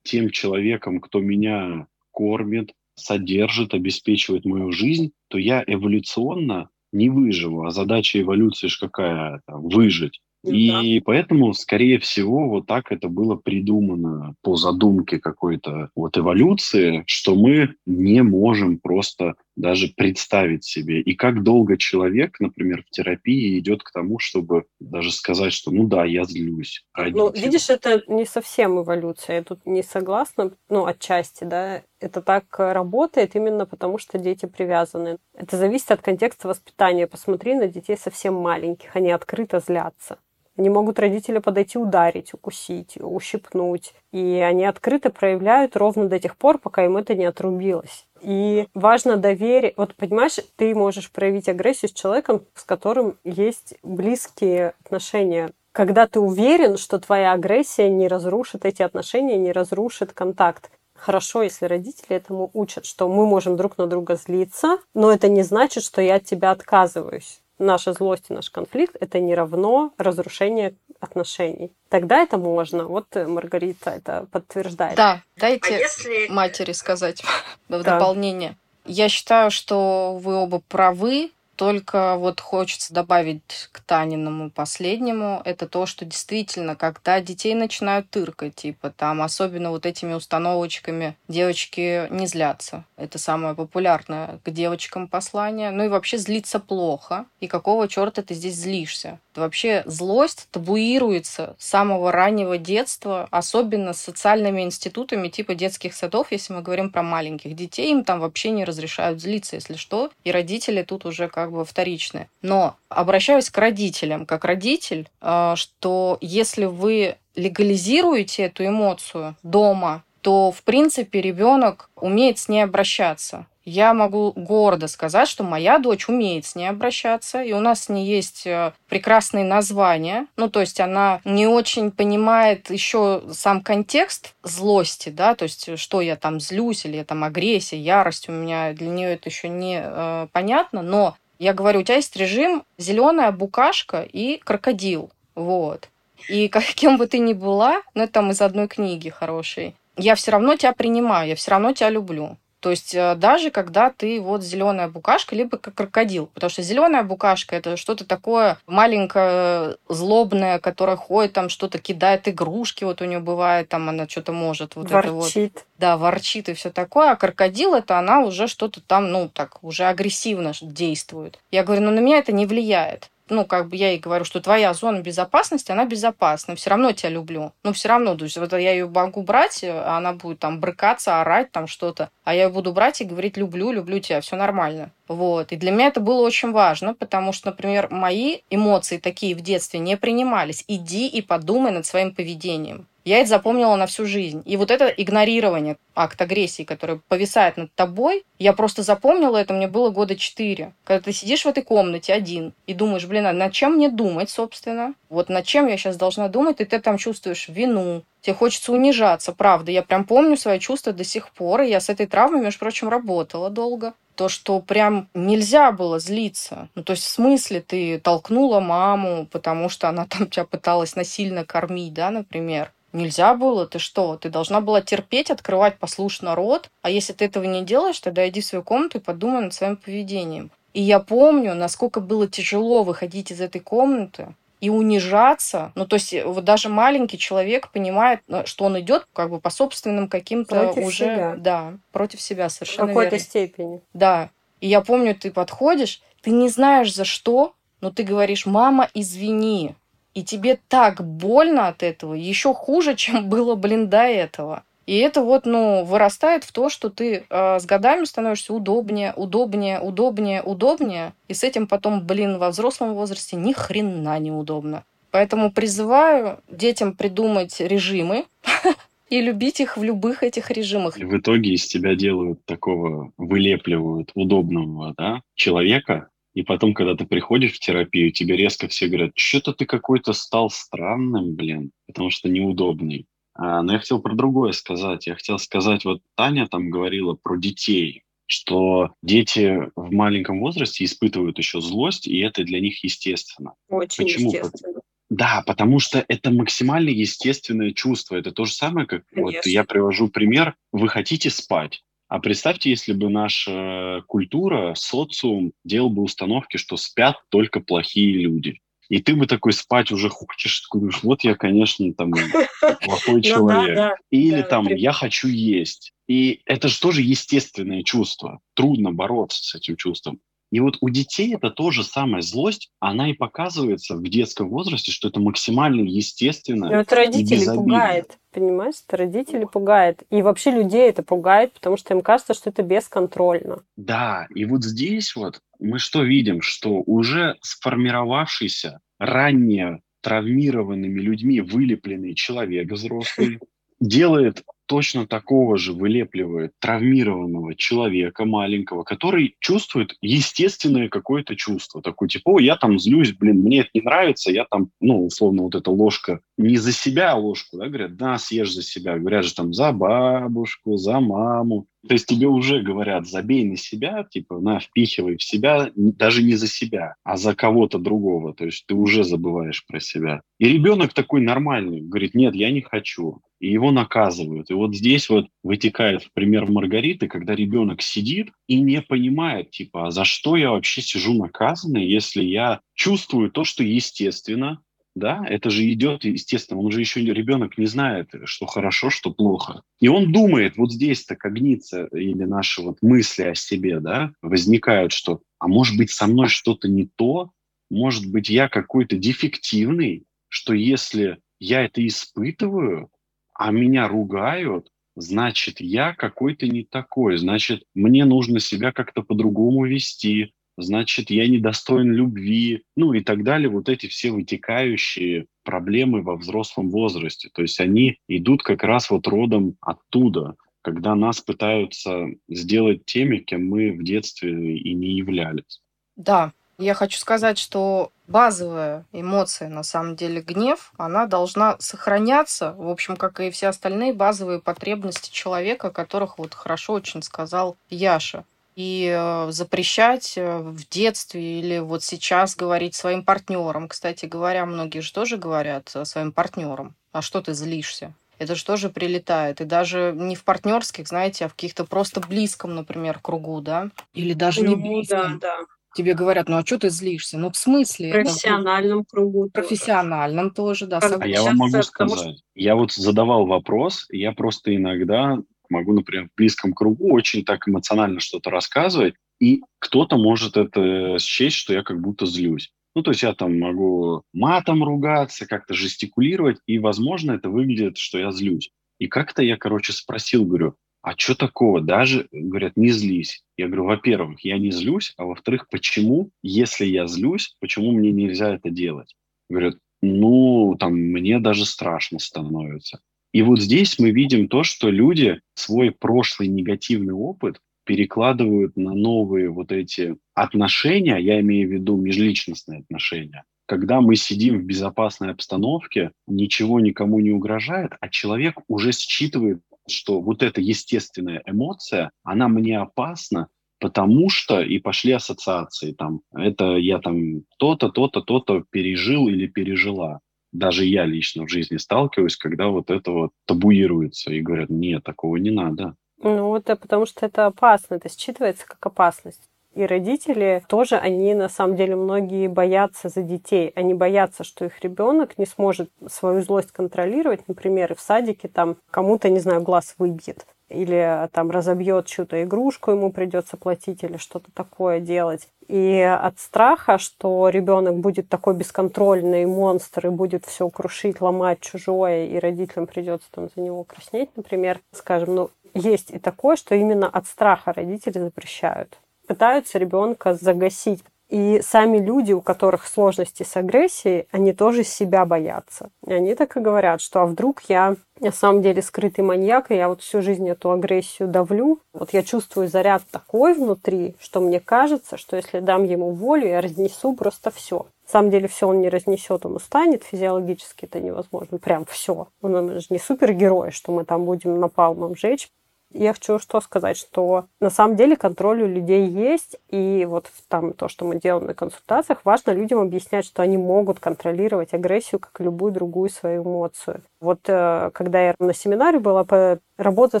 [0.02, 7.64] тем человеком, кто меня кормит, содержит, обеспечивает мою жизнь, то я эволюционно не выживу.
[7.64, 9.40] А задача эволюции же какая?
[9.46, 10.20] Там, выжить.
[10.42, 17.34] И поэтому, скорее всего, вот так это было придумано по задумке какой-то вот эволюции, что
[17.34, 21.00] мы не можем просто даже представить себе.
[21.00, 25.86] И как долго человек, например, в терапии идет к тому, чтобы даже сказать, что ну
[25.86, 26.84] да, я злюсь.
[26.96, 29.36] Ну, видишь, это не совсем эволюция.
[29.36, 31.82] Я тут не согласна, ну, отчасти, да.
[32.00, 35.18] Это так работает именно потому, что дети привязаны.
[35.34, 37.06] Это зависит от контекста воспитания.
[37.06, 40.18] Посмотри на детей совсем маленьких, они открыто злятся.
[40.56, 43.94] Они могут родителя подойти ударить, укусить, ущипнуть.
[44.12, 48.06] И они открыто проявляют ровно до тех пор, пока им это не отрубилось.
[48.22, 49.74] И важно доверие.
[49.76, 55.50] Вот понимаешь, ты можешь проявить агрессию с человеком, с которым есть близкие отношения.
[55.72, 60.70] Когда ты уверен, что твоя агрессия не разрушит эти отношения, не разрушит контакт.
[60.94, 65.42] Хорошо, если родители этому учат, что мы можем друг на друга злиться, но это не
[65.42, 70.74] значит, что я от тебя отказываюсь наша злость и наш конфликт— это не равно разрушение
[71.00, 71.72] отношений.
[71.88, 72.84] Тогда это можно.
[72.84, 74.96] Вот Маргарита это подтверждает.
[74.96, 76.28] Да, дайте а если...
[76.28, 77.22] матери сказать
[77.68, 78.56] в дополнение.
[78.84, 81.30] Я считаю, что вы оба правы.
[81.60, 88.54] Только вот хочется добавить к Таниному последнему, это то, что действительно, когда детей начинают тыркать,
[88.54, 92.86] типа там, особенно вот этими установочками, девочки не злятся.
[92.96, 95.70] Это самое популярное к девочкам послание.
[95.70, 97.26] Ну и вообще злиться плохо.
[97.40, 99.18] И какого черта ты здесь злишься?
[99.34, 106.62] Вообще злость табуируется с самого раннего детства, особенно социальными институтами типа детских садов, если мы
[106.62, 111.06] говорим про маленьких детей, им там вообще не разрешают злиться, если что, и родители тут
[111.06, 112.28] уже как бы вторичны.
[112.42, 120.52] Но обращаюсь к родителям, как родитель, э, что если вы легализируете эту эмоцию дома, то,
[120.52, 126.46] в принципе, ребенок умеет с ней обращаться я могу гордо сказать, что моя дочь умеет
[126.46, 130.26] с ней обращаться, и у нас с ней есть э, прекрасные названия.
[130.36, 136.00] Ну, то есть она не очень понимает еще сам контекст злости, да, то есть что
[136.00, 139.80] я там злюсь или я там агрессия, ярость у меня для нее это еще не
[139.82, 145.88] э, понятно, но я говорю, у тебя есть режим зеленая букашка и крокодил, вот.
[146.28, 150.30] И каким бы ты ни была, ну это там из одной книги хорошей, я все
[150.30, 152.36] равно тебя принимаю, я все равно тебя люблю.
[152.60, 157.02] То есть э, даже когда ты вот зеленая букашка, либо как крокодил, потому что зеленая
[157.02, 163.20] букашка это что-то такое маленькое, злобное, которое ходит там что-то кидает игрушки, вот у нее
[163.20, 165.06] бывает там она что-то может вот ворчит.
[165.06, 169.28] это вот, да, ворчит и все такое, а крокодил это она уже что-то там, ну
[169.28, 171.38] так уже агрессивно действует.
[171.50, 174.40] Я говорю, ну на меня это не влияет ну, как бы я ей говорю, что
[174.40, 177.52] твоя зона безопасности, она безопасна, все равно тебя люблю.
[177.62, 181.20] Но все равно, то есть вот я ее могу брать, а она будет там брыкаться,
[181.20, 184.90] орать там что-то, а я ее буду брать и говорить люблю, люблю тебя, все нормально.
[185.08, 185.52] Вот.
[185.52, 189.80] И для меня это было очень важно, потому что, например, мои эмоции такие в детстве
[189.80, 190.64] не принимались.
[190.68, 192.86] Иди и подумай над своим поведением.
[193.04, 194.42] Я это запомнила на всю жизнь.
[194.44, 199.68] И вот это игнорирование, акт агрессии, который повисает над тобой, я просто запомнила это, мне
[199.68, 200.74] было года четыре.
[200.84, 204.30] Когда ты сидишь в этой комнате один и думаешь, блин, а над чем мне думать,
[204.30, 204.94] собственно?
[205.08, 209.32] Вот над чем я сейчас должна думать, и ты там чувствуешь вину, тебе хочется унижаться,
[209.32, 209.72] правда.
[209.72, 212.88] Я прям помню свои чувства до сих пор, и я с этой травмой, между прочим,
[212.88, 213.94] работала долго.
[214.14, 216.68] То, что прям нельзя было злиться.
[216.74, 221.46] Ну, то есть, в смысле, ты толкнула маму, потому что она там тебя пыталась насильно
[221.46, 222.70] кормить, да, например.
[222.92, 224.16] Нельзя было, ты что?
[224.16, 228.40] Ты должна была терпеть, открывать послушно рот, а если ты этого не делаешь, тогда иди
[228.40, 230.50] в свою комнату и подумай над своим поведением.
[230.74, 235.72] И я помню, насколько было тяжело выходить из этой комнаты, и унижаться.
[235.74, 239.50] Ну, то есть вот даже маленький человек понимает, э, что он идет как бы по
[239.50, 241.04] собственным каким-то уже...
[241.04, 241.34] Себя.
[241.38, 243.24] Да, против себя совершенно В какой-то верно.
[243.24, 243.80] степени.
[243.94, 244.30] Да.
[244.60, 249.74] И я помню, ты подходишь, ты не знаешь за что, но ты говоришь, мама, извини.
[250.14, 254.64] И тебе так больно от этого, еще хуже, чем было, блин, до этого.
[254.86, 259.78] И это вот, ну, вырастает в то, что ты э, с годами становишься удобнее, удобнее,
[259.78, 261.12] удобнее, удобнее.
[261.28, 264.82] И с этим потом, блин, во взрослом возрасте ни хрена неудобно.
[265.12, 268.24] Поэтому призываю детям придумать режимы
[269.10, 270.98] и любить их в любых этих режимах.
[270.98, 277.06] И в итоге из тебя делают такого, вылепливают удобного да, человека, и потом, когда ты
[277.06, 282.28] приходишь в терапию, тебе резко все говорят, что-то ты какой-то стал странным, блин, потому что
[282.28, 283.06] неудобный.
[283.34, 285.06] А, но я хотел про другое сказать.
[285.06, 291.38] Я хотел сказать, вот Таня там говорила про детей, что дети в маленьком возрасте испытывают
[291.38, 293.54] еще злость, и это для них естественно.
[293.68, 294.32] Очень Почему?
[294.32, 294.80] естественно.
[295.08, 298.14] Да, потому что это максимально естественное чувство.
[298.14, 299.50] Это то же самое, как вот Конечно.
[299.50, 300.54] я привожу пример.
[300.70, 301.82] Вы хотите спать.
[302.10, 308.58] А представьте, если бы наша культура, социум делал бы установки, что спят только плохие люди.
[308.88, 312.10] И ты бы такой спать уже хочешь, такой думаешь, вот я, конечно, там
[312.82, 313.94] плохой Ну человек.
[314.10, 315.92] Или там я хочу есть.
[316.08, 318.40] И это же тоже естественное чувство.
[318.54, 320.18] Трудно бороться с этим чувством.
[320.50, 325.08] И вот у детей это тоже самая злость, она и показывается в детском возрасте, что
[325.08, 326.68] это максимально естественно.
[326.68, 328.74] Но это родители пугает, понимаешь?
[328.86, 330.02] Это родители пугает.
[330.10, 333.62] И вообще людей это пугает, потому что им кажется, что это бесконтрольно.
[333.76, 342.14] Да, и вот здесь вот мы что видим, что уже сформировавшийся ранее травмированными людьми вылепленный
[342.14, 343.38] человек взрослый
[343.80, 351.82] делает точно такого же вылепливает травмированного человека маленького, который чувствует естественное какое-то чувство.
[351.82, 355.56] Такое типа, я там злюсь, блин, мне это не нравится, я там, ну, условно, вот
[355.56, 358.96] эта ложка, не за себя ложку, да, говорят, да, съешь за себя.
[358.96, 361.66] Говорят же там за бабушку, за маму.
[361.88, 366.34] То есть тебе уже говорят, забей на себя, типа, на, впихивай в себя, даже не
[366.34, 368.34] за себя, а за кого-то другого.
[368.34, 370.20] То есть ты уже забываешь про себя.
[370.38, 373.20] И ребенок такой нормальный, говорит, нет, я не хочу.
[373.38, 374.50] И его наказывают.
[374.50, 379.90] И вот здесь вот вытекает пример Маргариты, когда ребенок сидит и не понимает, типа, а
[379.90, 384.60] за что я вообще сижу наказанный, если я чувствую то, что естественно,
[384.94, 386.60] да, это же идет естественно.
[386.60, 389.62] Он же еще ребенок не знает, что хорошо, что плохо.
[389.80, 395.20] И он думает, вот здесь-то когниция или наши вот мысли о себе, да, возникают, что,
[395.38, 397.30] а может быть, со мной что-то не то,
[397.70, 402.90] может быть, я какой-то дефективный, что если я это испытываю,
[403.32, 410.34] а меня ругают, значит, я какой-то не такой, значит, мне нужно себя как-то по-другому вести,
[410.60, 413.48] значит, я недостоин любви, ну и так далее.
[413.48, 417.30] Вот эти все вытекающие проблемы во взрослом возрасте.
[417.32, 423.48] То есть они идут как раз вот родом оттуда, когда нас пытаются сделать теми, кем
[423.48, 425.60] мы в детстве и не являлись.
[425.96, 432.68] Да, я хочу сказать, что базовая эмоция, на самом деле, гнев, она должна сохраняться, в
[432.68, 438.24] общем, как и все остальные базовые потребности человека, о которых вот хорошо очень сказал Яша.
[438.56, 443.68] И э, запрещать э, в детстве или вот сейчас говорить своим партнерам.
[443.68, 447.94] Кстати говоря, многие же тоже говорят э, своим партнерам, а что ты злишься?
[448.20, 449.40] Это же тоже прилетает.
[449.40, 453.70] И даже не в партнерских, знаете, а в каких-то просто близком, например, кругу, да?
[453.94, 455.44] Или даже не Ну, близком да, да.
[455.74, 457.16] тебе говорят, ну а что ты злишься?
[457.16, 457.88] Ну, в смысле?
[457.88, 459.30] Это в профессиональном кругу.
[459.30, 459.46] тоже.
[459.46, 460.80] профессиональном тоже, да.
[460.82, 465.16] А я вам могу сказать, я вот задавал вопрос, я просто иногда
[465.50, 471.36] могу, например, в близком кругу очень так эмоционально что-то рассказывать, и кто-то может это счесть,
[471.36, 472.50] что я как будто злюсь.
[472.74, 477.98] Ну, то есть я там могу матом ругаться, как-то жестикулировать, и, возможно, это выглядит, что
[477.98, 478.50] я злюсь.
[478.78, 481.60] И как-то я, короче, спросил, говорю, а что такого?
[481.60, 483.22] Даже, говорят, не злись.
[483.36, 488.34] Я говорю, во-первых, я не злюсь, а во-вторых, почему, если я злюсь, почему мне нельзя
[488.34, 488.94] это делать?
[489.28, 492.80] Говорят, ну, там, мне даже страшно становится.
[493.12, 499.30] И вот здесь мы видим то, что люди свой прошлый негативный опыт перекладывают на новые
[499.30, 503.24] вот эти отношения, я имею в виду межличностные отношения.
[503.46, 510.00] Когда мы сидим в безопасной обстановке, ничего никому не угрожает, а человек уже считывает, что
[510.00, 516.00] вот эта естественная эмоция, она мне опасна, потому что и пошли ассоциации там.
[516.12, 520.00] Это я там то-то, то-то, то-то пережил или пережила.
[520.32, 525.16] Даже я лично в жизни сталкиваюсь, когда вот это вот табуируется и говорят, нет, такого
[525.16, 525.74] не надо.
[526.02, 529.28] Ну, это потому что это опасно, это считывается как опасность.
[529.54, 533.52] И родители тоже, они на самом деле многие боятся за детей.
[533.56, 537.26] Они боятся, что их ребенок не сможет свою злость контролировать.
[537.26, 542.92] Например, в садике там кому-то, не знаю, глаз выбьет или там разобьет чью-то игрушку, ему
[542.92, 545.28] придется платить или что-то такое делать.
[545.48, 552.06] И от страха, что ребенок будет такой бесконтрольный монстр и будет все крушить, ломать чужое,
[552.06, 556.88] и родителям придется там за него краснеть, например, скажем, ну, есть и такое, что именно
[556.88, 558.78] от страха родители запрещают.
[559.06, 560.84] Пытаются ребенка загасить.
[561.10, 565.70] И сами люди, у которых сложности с агрессией, они тоже себя боятся.
[565.84, 569.56] И они так и говорят, что а вдруг я на самом деле скрытый маньяк, и
[569.56, 571.58] я вот всю жизнь эту агрессию давлю.
[571.74, 576.40] Вот я чувствую заряд такой внутри, что мне кажется, что если дам ему волю, я
[576.40, 577.66] разнесу просто все.
[577.86, 582.06] На самом деле все он не разнесет, он устанет, физиологически это невозможно, прям все.
[582.22, 585.28] Он, он же не супергерой, что мы там будем напалмом жечь.
[585.72, 590.52] Я хочу что сказать, что на самом деле контроль у людей есть, и вот там
[590.52, 595.20] то, что мы делаем на консультациях, важно людям объяснять, что они могут контролировать агрессию, как
[595.20, 596.82] и любую другую свою эмоцию.
[597.00, 600.00] Вот э, когда я на семинаре была по работа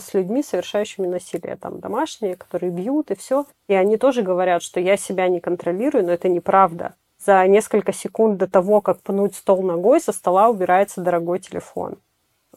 [0.00, 4.80] с людьми, совершающими насилие, там домашние, которые бьют и все, и они тоже говорят, что
[4.80, 6.94] я себя не контролирую, но это неправда.
[7.24, 11.98] За несколько секунд до того, как пнуть стол ногой, со стола убирается дорогой телефон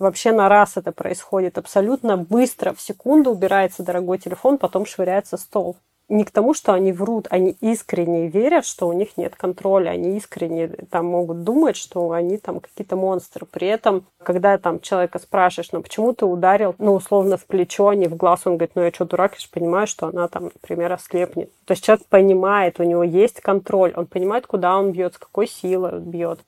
[0.04, 1.58] вообще на раз это происходит.
[1.58, 5.78] Абсолютно быстро, в секунду убирается дорогой телефон, потом швыряется стол.
[6.10, 10.18] Не к тому, что они врут, они искренне верят, что у них нет контроля, они
[10.18, 13.46] искренне там могут думать, что они там какие-то монстры.
[13.46, 17.96] При этом, когда там человека спрашиваешь, ну почему ты ударил, ну условно в плечо, а
[17.96, 20.44] не в глаз, он говорит, ну я что, дурак, я же понимаю, что она там,
[20.44, 21.50] например, ослепнет.
[21.66, 25.48] То есть человек понимает, у него есть контроль, он понимает, куда он бьет, с какой
[25.48, 26.42] силой он бьет.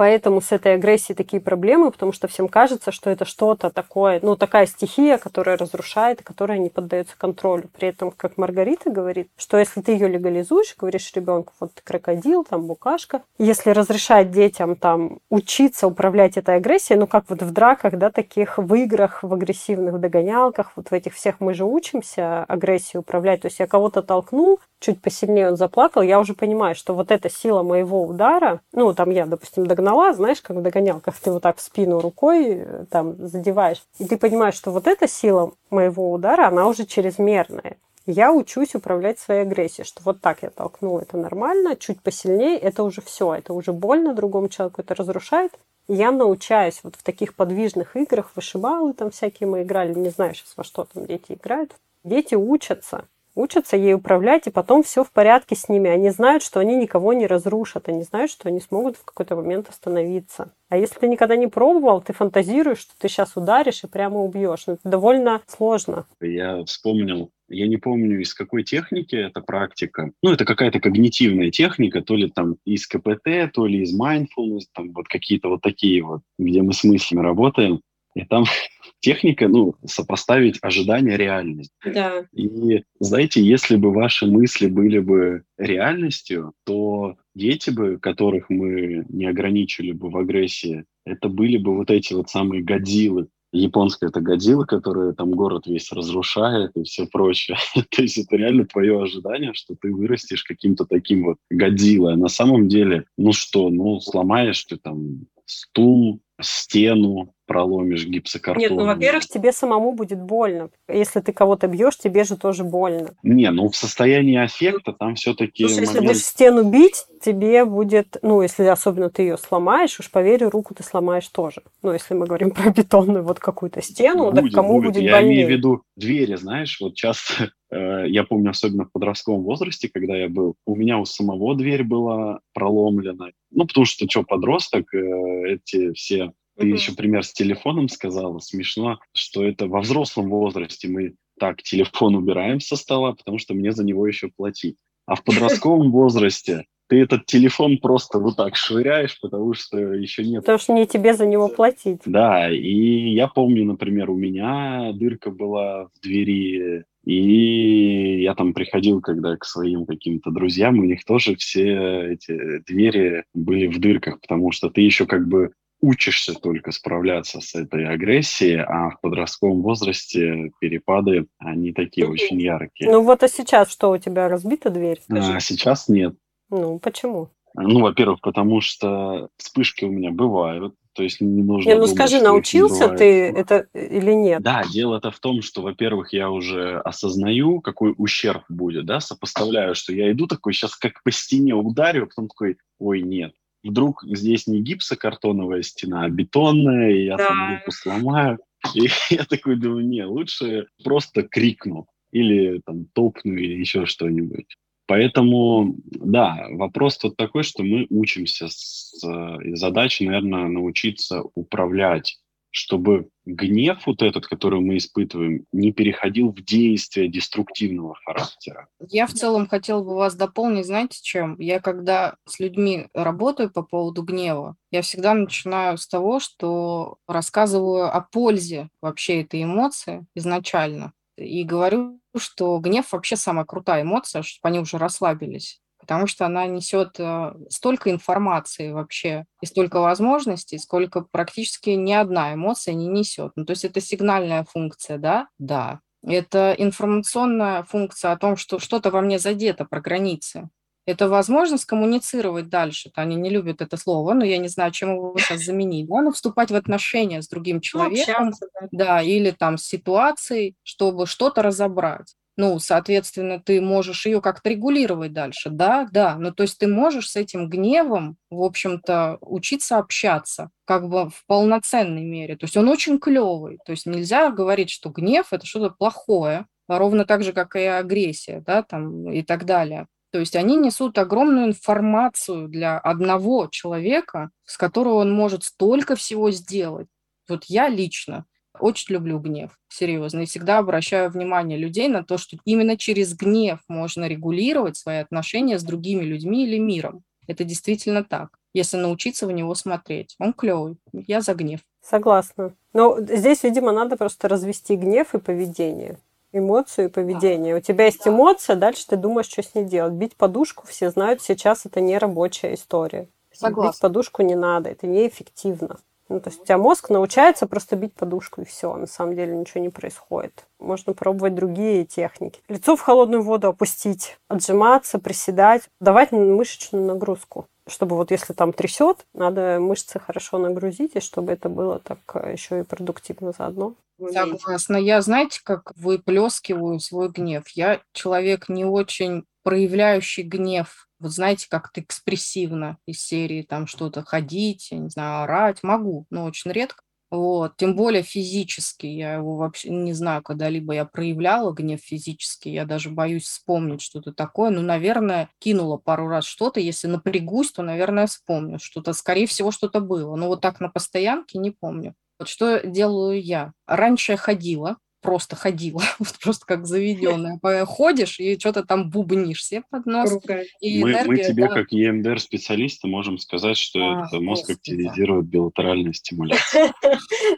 [0.00, 4.34] Поэтому с этой агрессией такие проблемы, потому что всем кажется, что это что-то такое, ну,
[4.34, 7.68] такая стихия, которая разрушает которая не поддается контролю.
[7.76, 12.44] При этом, как Маргарита говорит, что если ты ее легализуешь, говоришь ребенку, вот ты крокодил,
[12.44, 17.98] там букашка, если разрешать детям там учиться управлять этой агрессией, ну, как вот в драках,
[17.98, 23.00] да, таких в играх, в агрессивных догонялках, вот в этих всех мы же учимся агрессию
[23.00, 23.42] управлять.
[23.42, 27.28] То есть я кого-то толкнул, чуть посильнее он заплакал, я уже понимаю, что вот эта
[27.28, 31.58] сила моего удара, ну, там я, допустим, догнала, знаешь, как в догонялках, ты вот так
[31.58, 36.46] в спину рукой э, там задеваешь, и ты понимаешь, что вот эта сила моего удара,
[36.46, 37.76] она уже чрезмерная.
[38.06, 42.82] Я учусь управлять своей агрессией, что вот так я толкнула, это нормально, чуть посильнее, это
[42.82, 45.52] уже все, это уже больно другому человеку, это разрушает.
[45.88, 50.56] Я научаюсь вот в таких подвижных играх, вышибалы там всякие мы играли, не знаю сейчас
[50.56, 51.74] во что там дети играют.
[52.04, 53.04] Дети учатся,
[53.34, 55.90] учатся ей управлять, и потом все в порядке с ними.
[55.90, 59.68] Они знают, что они никого не разрушат, они знают, что они смогут в какой-то момент
[59.68, 60.52] остановиться.
[60.68, 64.64] А если ты никогда не пробовал, ты фантазируешь, что ты сейчас ударишь и прямо убьешь.
[64.66, 66.06] Ну, это довольно сложно.
[66.20, 70.12] Я вспомнил я не помню, из какой техники эта практика.
[70.22, 74.92] Ну, это какая-то когнитивная техника, то ли там из КПТ, то ли из mindfulness, там
[74.92, 77.80] вот какие-то вот такие вот, где мы с мыслями работаем.
[78.14, 78.44] И там
[79.00, 81.72] техника, ну, сопоставить ожидания реальность.
[81.84, 82.24] Да.
[82.34, 89.26] И знаете, если бы ваши мысли были бы реальностью, то дети бы, которых мы не
[89.26, 93.28] ограничили бы в агрессии, это были бы вот эти вот самые годзиллы.
[93.52, 97.56] Японская это годзилла, которая там город весь разрушает и все прочее.
[97.90, 102.14] То есть это реально твое ожидание, что ты вырастешь каким-то таким вот годзиллой.
[102.14, 108.62] А на самом деле, ну что, ну сломаешь ты там стул, стену, проломишь гипсокартон.
[108.62, 110.70] Нет, ну, во-первых, тебе самому будет больно.
[110.88, 113.10] Если ты кого-то бьешь, тебе же тоже больно.
[113.24, 115.64] Не, ну в состоянии аффекта там все-таки...
[115.64, 115.90] Слушай, момент...
[115.90, 120.76] если будешь стену бить, тебе будет, ну, если особенно ты ее сломаешь, уж поверь, руку
[120.76, 121.62] ты сломаешь тоже.
[121.82, 125.14] Ну, если мы говорим про бетонную вот какую-то стену, будет, так кому будет, будет Я
[125.14, 125.34] больнее?
[125.34, 130.16] имею в виду двери, знаешь, вот часто э, я помню, особенно в подростковом возрасте, когда
[130.16, 133.32] я был, у меня у самого дверь была проломлена.
[133.50, 136.30] Ну, потому что, что, подросток, э, эти все
[136.60, 136.74] ты mm-hmm.
[136.74, 138.38] еще пример с телефоном сказала.
[138.38, 143.72] Смешно, что это во взрослом возрасте мы так телефон убираем со стола, потому что мне
[143.72, 144.76] за него еще платить.
[145.06, 150.42] А в подростковом возрасте ты этот телефон просто вот так швыряешь, потому что еще нет...
[150.42, 152.00] Потому что не тебе за него платить.
[152.04, 159.00] Да, и я помню, например, у меня дырка была в двери, и я там приходил,
[159.00, 164.50] когда к своим каким-то друзьям, у них тоже все эти двери были в дырках, потому
[164.50, 170.52] что ты еще как бы учишься только справляться с этой агрессией, а в подростковом возрасте
[170.60, 172.90] перепады, они такие очень яркие.
[172.90, 175.00] Ну вот а сейчас что, у тебя разбита дверь?
[175.10, 176.14] А, сейчас нет.
[176.50, 177.30] Ну, почему?
[177.54, 180.74] Ну, во-первых, потому что вспышки у меня бывают.
[180.92, 184.42] То есть не нужно Не, ну думать, скажи, научился ты это или нет?
[184.42, 189.92] Да, дело-то в том, что, во-первых, я уже осознаю, какой ущерб будет, да, сопоставляю, что
[189.92, 193.32] я иду такой, сейчас как по стене ударю, а потом такой, ой, нет.
[193.62, 197.28] Вдруг здесь не гипсокартоновая стена, а бетонная, и я Да.
[197.28, 198.38] там руку сломаю.
[198.74, 204.56] И я такой думаю, не, лучше просто крикну или там топну или еще что-нибудь.
[204.86, 212.18] Поэтому, да, вопрос тут такой, что мы учимся с э, и задача, наверное, научиться управлять,
[212.50, 218.68] чтобы гнев вот этот, который мы испытываем, не переходил в действие деструктивного характера.
[218.88, 221.36] Я в целом хотела бы вас дополнить, знаете, чем?
[221.38, 227.94] Я когда с людьми работаю по поводу гнева, я всегда начинаю с того, что рассказываю
[227.94, 230.92] о пользе вообще этой эмоции изначально.
[231.16, 235.60] И говорю, что гнев вообще самая крутая эмоция, чтобы они уже расслабились.
[235.80, 242.34] Потому что она несет э, столько информации вообще и столько возможностей, сколько практически ни одна
[242.34, 243.32] эмоция не несет.
[243.36, 245.28] Ну, то есть это сигнальная функция, да?
[245.38, 245.80] Да.
[246.02, 250.48] Это информационная функция о том, что что-то во мне задето про границы.
[250.86, 252.90] Это возможность коммуницировать дальше.
[252.94, 255.88] Они не любят это слово, но я не знаю, чем его сейчас заменить.
[255.88, 256.00] Да?
[256.00, 258.68] Ну, вступать в отношения с другим человеком, общаться, да.
[258.72, 262.16] да, или там с ситуацией, чтобы что-то разобрать.
[262.40, 265.50] Ну, соответственно, ты можешь ее как-то регулировать дальше.
[265.50, 266.16] Да, да.
[266.16, 271.26] Ну, то есть ты можешь с этим гневом, в общем-то, учиться общаться как бы в
[271.26, 272.36] полноценной мере.
[272.36, 273.58] То есть он очень клевый.
[273.66, 277.64] То есть нельзя говорить, что гнев– это что-то плохое, а ровно так же, как и
[277.64, 279.86] агрессия, да, там и так далее.
[280.10, 286.30] То есть они несут огромную информацию для одного человека, с которого он может столько всего
[286.30, 286.88] сделать.
[287.28, 288.24] Вот я лично
[288.60, 293.60] очень люблю гнев, серьезно, и всегда обращаю внимание людей на то, что именно через гнев
[293.68, 297.02] можно регулировать свои отношения с другими людьми или миром.
[297.26, 300.16] Это действительно так, если научиться в него смотреть.
[300.18, 301.60] Он клевый, я за гнев.
[301.82, 302.54] Согласна.
[302.72, 305.98] Но здесь, видимо, надо просто развести гнев и поведение.
[306.32, 307.56] Эмоцию и поведение.
[307.56, 309.94] У тебя есть эмоция, дальше ты думаешь, что с ней делать.
[309.94, 313.08] Бить подушку, все знают, сейчас это не рабочая история.
[313.32, 313.72] Согласна.
[313.72, 315.78] Бить подушку не надо, это неэффективно.
[316.10, 318.74] Ну, то есть у тебя мозг научается просто бить подушку, и все.
[318.74, 320.44] На самом деле ничего не происходит.
[320.58, 322.40] Можно пробовать другие техники.
[322.48, 327.46] Лицо в холодную воду опустить, отжиматься, приседать, давать мышечную нагрузку.
[327.68, 332.32] Чтобы вот если там трясет, надо мышцы хорошо нагрузить, и чтобы это было так э,
[332.32, 333.74] еще и продуктивно заодно.
[334.12, 334.76] Согласна.
[334.78, 337.46] Я, знаете, как выплескиваю свой гнев.
[337.50, 340.88] Я человек не очень проявляющий гнев.
[341.00, 345.62] Вот знаете, как-то экспрессивно из серии там что-то ходить, я не знаю, орать.
[345.62, 346.82] Могу, но очень редко.
[347.10, 347.56] Вот.
[347.56, 348.86] Тем более физически.
[348.86, 352.48] Я его вообще не знаю, когда-либо я проявляла гнев физически.
[352.48, 354.50] Я даже боюсь вспомнить что-то такое.
[354.50, 356.60] Ну, наверное, кинула пару раз что-то.
[356.60, 358.58] Если напрягусь, то, наверное, вспомню.
[358.60, 360.14] Что-то, скорее всего, что-то было.
[360.14, 361.94] Но вот так на постоянке не помню.
[362.20, 363.52] Вот что делаю я?
[363.66, 367.38] Раньше я ходила, просто ходила, вот просто как заведенная.
[367.66, 370.12] Ходишь и что-то там бубнишь себе под нос.
[370.60, 371.54] И мы, мы энергия, тебе, да.
[371.54, 374.56] как EMDR-специалисты, можем сказать, что А, это мозг господи.
[374.58, 376.72] активизирует билатеральную стимуляцию.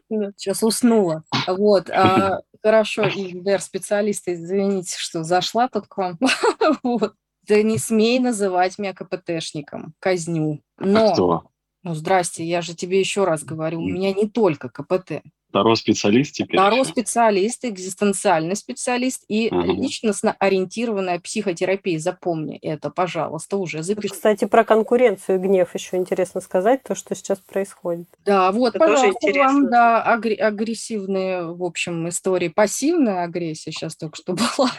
[0.37, 1.25] Сейчас уснула.
[1.47, 1.91] Вот.
[1.91, 6.19] а, хорошо, ИДР-специалисты, извините, что зашла тут к вам.
[6.83, 7.15] Вот.
[7.47, 9.95] Да не смей называть меня КПТшником.
[9.99, 10.61] Казню.
[10.77, 11.45] А Но, кто?
[11.83, 15.23] ну здрасте, я же тебе еще раз говорю, у меня не только КПТ.
[15.53, 16.59] Второй специалист теперь?
[16.59, 19.71] Второй специалист, экзистенциальный специалист и Ага.
[19.71, 21.99] личностно ориентированная психотерапия.
[21.99, 24.15] Запомни это, пожалуйста, уже запиши.
[24.15, 28.09] Кстати, про конкуренцию и гнев еще интересно сказать, то, что сейчас происходит.
[28.25, 29.53] Да, вот, Это тоже пожалуйста, интересно.
[29.53, 32.49] вам, да, агр- агрессивные, в общем, истории.
[32.49, 34.71] Пассивная агрессия сейчас только что была.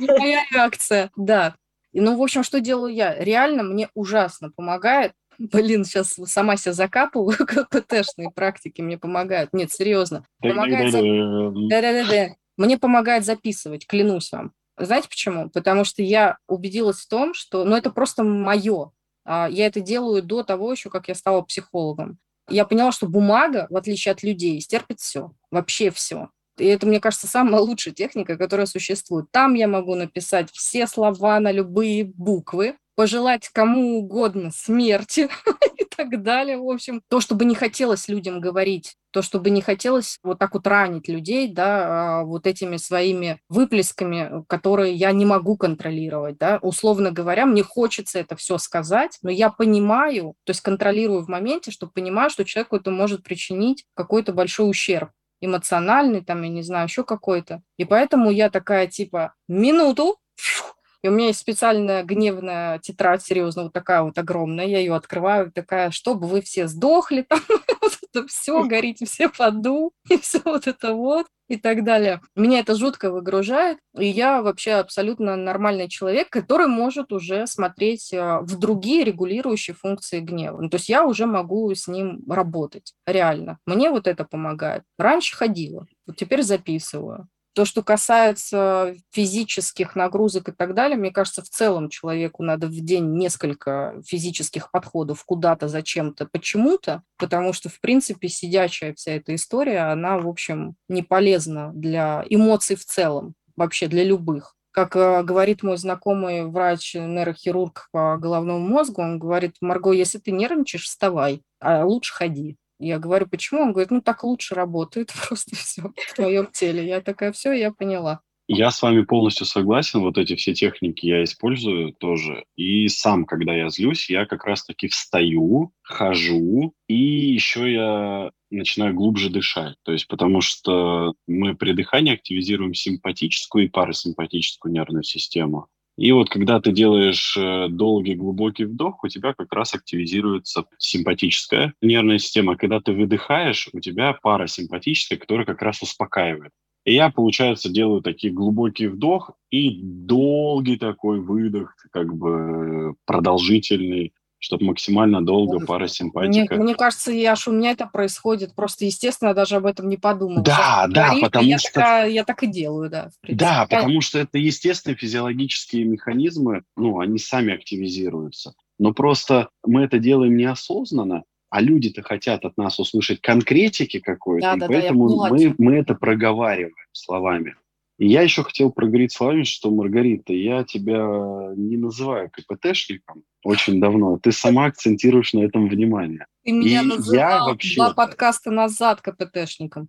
[0.00, 1.54] Моя реакция, да.
[1.96, 3.14] Ну, в общем, что делаю я?
[3.14, 5.12] Реально мне ужасно помогает.
[5.38, 9.52] Блин, сейчас сама себя закапываю, КПТшные практики мне помогают.
[9.52, 10.24] Нет, серьезно.
[10.40, 12.36] Помогает за-.
[12.56, 14.52] Мне помогает записывать, клянусь вам.
[14.76, 15.50] Знаете почему?
[15.50, 18.92] Потому что я убедилась в том, что, ну, это просто мое.
[19.26, 22.18] Я это делаю до того еще, как я стала психологом.
[22.48, 26.28] Я поняла, что бумага, в отличие от людей, стерпит все, вообще все.
[26.58, 29.26] И это, мне кажется, самая лучшая техника, которая существует.
[29.32, 35.28] Там я могу написать все слова на любые буквы, пожелать кому угодно смерти
[35.78, 36.58] и так далее.
[36.58, 40.66] В общем, то, чтобы не хотелось людям говорить, то, чтобы не хотелось вот так вот
[40.66, 47.12] ранить людей, да, а, вот этими своими выплесками, которые я не могу контролировать, да, условно
[47.12, 51.86] говоря, мне хочется это все сказать, но я понимаю, то есть контролирую в моменте, что
[51.86, 55.10] понимаю, что человеку это может причинить какой-то большой ущерб
[55.40, 57.62] эмоциональный, там, я не знаю, еще какой-то.
[57.76, 60.18] И поэтому я такая, типа, минуту,
[61.04, 65.52] и у меня есть специальная гневная тетрадь, серьезно, вот такая вот огромная, я ее открываю,
[65.52, 67.40] такая, чтобы вы все сдохли, там,
[67.82, 72.22] вот это все, горите все в аду, и все вот это вот и так далее.
[72.34, 78.40] Меня это жутко выгружает, и я вообще абсолютно нормальный человек, который может уже смотреть а,
[78.40, 80.58] в другие регулирующие функции гнева.
[80.58, 83.58] Ну, то есть я уже могу с ним работать, реально.
[83.66, 84.84] Мне вот это помогает.
[84.98, 87.28] Раньше ходила, вот теперь записываю.
[87.54, 92.72] То, что касается физических нагрузок и так далее, мне кажется, в целом человеку надо в
[92.72, 99.92] день несколько физических подходов куда-то, зачем-то, почему-то, потому что, в принципе, сидячая вся эта история,
[99.92, 104.56] она, в общем, не полезна для эмоций в целом, вообще для любых.
[104.72, 110.86] Как э, говорит мой знакомый врач-нейрохирург по головному мозгу, он говорит, Марго, если ты нервничаешь,
[110.86, 112.56] вставай, а лучше ходи.
[112.84, 113.62] Я говорю, почему?
[113.62, 116.86] Он говорит, ну так лучше работает просто все в твоем теле.
[116.86, 118.20] Я такая, все, я поняла.
[118.46, 122.44] Я с вами полностью согласен, вот эти все техники я использую тоже.
[122.56, 129.30] И сам, когда я злюсь, я как раз-таки встаю, хожу, и еще я начинаю глубже
[129.30, 129.76] дышать.
[129.82, 135.68] То есть потому что мы при дыхании активизируем симпатическую и парасимпатическую нервную систему.
[135.96, 141.74] И вот когда ты делаешь э, долгий глубокий вдох, у тебя как раз активизируется симпатическая
[141.80, 142.56] нервная система.
[142.56, 146.50] Когда ты выдыхаешь, у тебя парасимпатическая, которая как раз успокаивает.
[146.84, 154.12] И я, получается, делаю такие глубокий вдох и долгий такой выдох, как бы продолжительный,
[154.44, 156.56] чтобы максимально долго парасимпатика.
[156.56, 159.96] Мне, мне кажется, Яш, у меня это происходит просто естественно, я даже об этом не
[159.96, 160.42] подумала.
[160.42, 161.72] Да, да, говоришь, потому я что...
[161.72, 163.08] Такая, я так и делаю, да.
[163.26, 168.52] Да, потому что это естественные физиологические механизмы, ну, они сами активизируются.
[168.78, 174.56] Но просто мы это делаем неосознанно, а люди-то хотят от нас услышать конкретики какой-то, да,
[174.56, 177.54] и да, поэтому да, мы, мы это проговариваем словами.
[177.98, 184.18] Я еще хотел проговорить словами, что, Маргарита, я тебя не называю КПТшником очень давно.
[184.18, 186.26] Ты сама акцентируешь на этом внимание.
[186.44, 187.76] Ты меня и называл я вообще...
[187.76, 189.88] два подкаста назад КПТшником.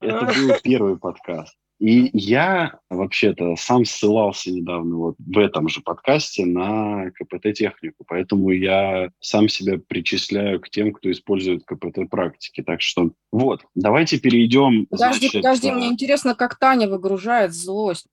[0.00, 1.56] Это был первый подкаст.
[1.78, 9.10] И я вообще-то сам ссылался недавно вот в этом же подкасте на КПТ-технику, поэтому я
[9.20, 12.62] сам себя причисляю к тем, кто использует КПТ-практики.
[12.62, 14.86] Так что вот, давайте перейдем.
[14.86, 18.06] Подожди, значит, подожди, мне интересно, как Таня выгружает злость.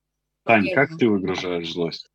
[0.44, 2.10] Таня, как ты выгружаешь злость?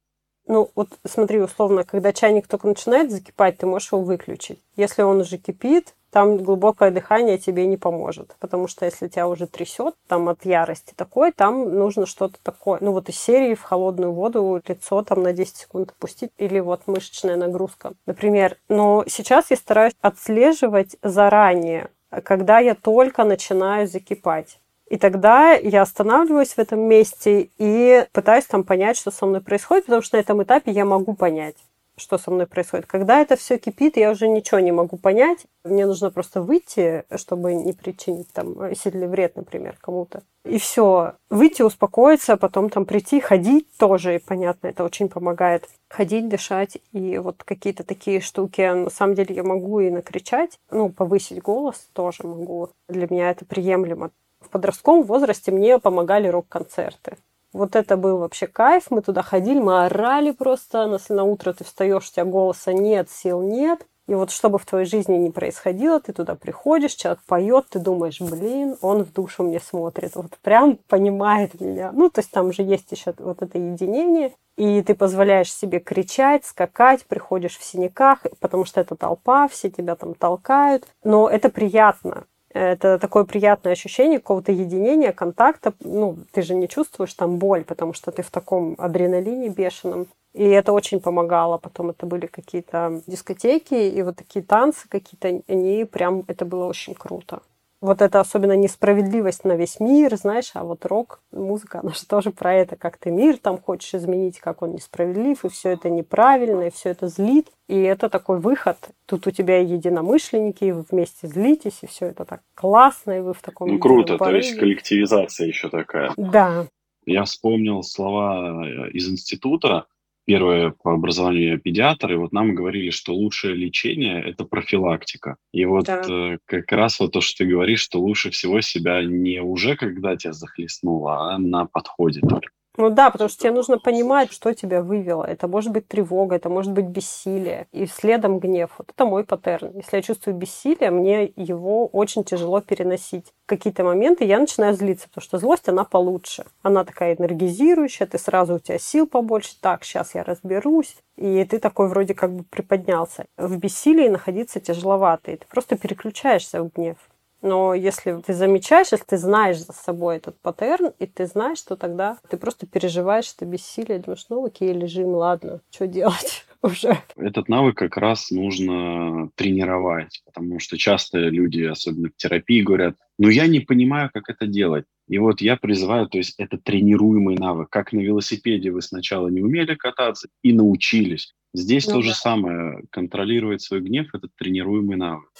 [0.47, 4.59] Ну, вот смотри, условно, когда чайник только начинает закипать, ты можешь его выключить.
[4.77, 8.37] Если он уже кипит, там глубокое дыхание тебе не поможет.
[8.41, 12.79] Потому что если тебя уже трясет там от ярости такой, там нужно что-то такое.
[12.81, 16.31] Ну, вот из серии в холодную воду лицо там на 10 секунд опустить.
[16.39, 18.57] Или вот мышечная нагрузка, например.
[18.69, 21.91] Но сейчас я стараюсь отслеживать заранее,
[22.25, 24.59] когда я только начинаю закипать.
[24.89, 29.85] И тогда я останавливаюсь в этом месте и пытаюсь там понять, что со мной происходит,
[29.85, 31.57] потому что на этом этапе я могу понять,
[31.99, 32.87] что со мной происходит.
[32.87, 35.47] Когда это все кипит, я уже ничего не могу понять.
[35.65, 40.23] Мне нужно просто выйти, чтобы не причинить там сильный вред, например, кому-то.
[40.45, 41.15] И все.
[41.29, 45.69] Выйти, успокоиться, потом там прийти, ходить тоже, и понятно, это очень помогает.
[45.91, 48.63] Ходить, дышать и вот какие-то такие штуки.
[48.63, 52.71] На самом деле я могу и накричать, ну, повысить голос тоже могу.
[52.89, 54.11] Для меня это приемлемо
[54.41, 57.17] в подростковом возрасте мне помогали рок-концерты.
[57.53, 58.91] Вот это был вообще кайф.
[58.91, 60.89] Мы туда ходили, мы орали просто.
[60.93, 63.87] Если на утро ты встаешь, у тебя голоса нет, сил нет.
[64.09, 67.79] И вот что бы в твоей жизни не происходило, ты туда приходишь, человек поет, ты
[67.79, 71.93] думаешь, блин, он в душу мне смотрит, вот прям понимает меня.
[71.93, 76.47] Ну, то есть там же есть еще вот это единение, и ты позволяешь себе кричать,
[76.47, 82.25] скакать, приходишь в синяках, потому что это толпа, все тебя там толкают, но это приятно.
[82.51, 85.75] Это такое приятное ощущение какого-то единения, контакта.
[85.81, 90.07] Ну, ты же не чувствуешь там боль, потому что ты в таком адреналине бешеном.
[90.33, 91.59] И это очень помогало.
[91.59, 95.43] Потом это были какие-то дискотеки и вот такие танцы какие-то.
[95.49, 97.43] Они прям, это было очень круто
[97.81, 102.31] вот это особенно несправедливость на весь мир, знаешь, а вот рок, музыка, она же тоже
[102.31, 106.63] про это, как ты мир там хочешь изменить, как он несправедлив, и все это неправильно,
[106.63, 107.49] и все это злит.
[107.69, 108.79] И это такой выход.
[109.07, 113.35] Тут у тебя единомышленники, и вы вместе злитесь, и все это так классно, и вы
[113.35, 113.69] в таком...
[113.69, 116.13] Ну, круто, то есть коллективизация еще такая.
[116.17, 116.67] Да.
[117.05, 119.87] Я вспомнил слова э, из института,
[120.29, 125.37] первое по образованию я педиатр, и вот нам говорили, что лучшее лечение– это профилактика.
[125.53, 126.03] И вот да.
[126.07, 130.17] э, как раз вот то, что ты говоришь, что лучше всего себя не уже, когда
[130.17, 132.51] тебя захлестнуло, а на подходе только.
[132.77, 135.25] Ну да, потому что тебе нужно понимать, что тебя вывело.
[135.25, 137.67] Это может быть тревога, это может быть бессилие.
[137.73, 138.71] И следом гнев.
[138.79, 139.73] Вот это мой паттерн.
[139.75, 143.33] Если я чувствую бессилие, мне его очень тяжело переносить.
[143.45, 146.45] В какие-то моменты я начинаю злиться, потому что злость, она получше.
[146.63, 149.57] Она такая энергизирующая, ты сразу у тебя сил побольше.
[149.61, 150.97] Так, сейчас я разберусь.
[151.17, 153.27] И ты такой вроде как бы приподнялся.
[153.37, 155.33] В бессилии находиться тяжеловато.
[155.33, 156.97] И ты просто переключаешься в гнев.
[157.43, 161.77] Но если ты замечаешь, если ты знаешь за собой этот паттерн, и ты знаешь, что
[161.77, 166.45] тогда ты просто переживаешь это бессилие, думаешь, ну окей, лежим, ладно, что делать?
[166.63, 166.99] уже.
[167.17, 173.29] Этот навык как раз нужно тренировать, потому что часто люди, особенно в терапии, говорят, ну
[173.29, 174.85] я не понимаю, как это делать.
[175.09, 177.71] И вот я призываю, то есть это тренируемый навык.
[177.71, 181.35] Как на велосипеде вы сначала не умели кататься и научились.
[181.55, 182.05] Здесь ну, то да.
[182.07, 182.83] же самое.
[182.91, 185.31] Контролировать свой гнев– это тренируемый навык.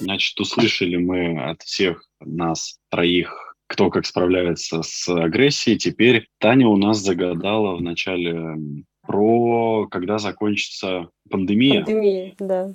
[0.00, 5.78] Значит, услышали мы от всех нас троих, кто как справляется с агрессией.
[5.78, 8.56] Теперь Таня у нас загадала в начале
[9.02, 11.84] про когда закончится пандемия.
[11.84, 12.72] Пандемия, да.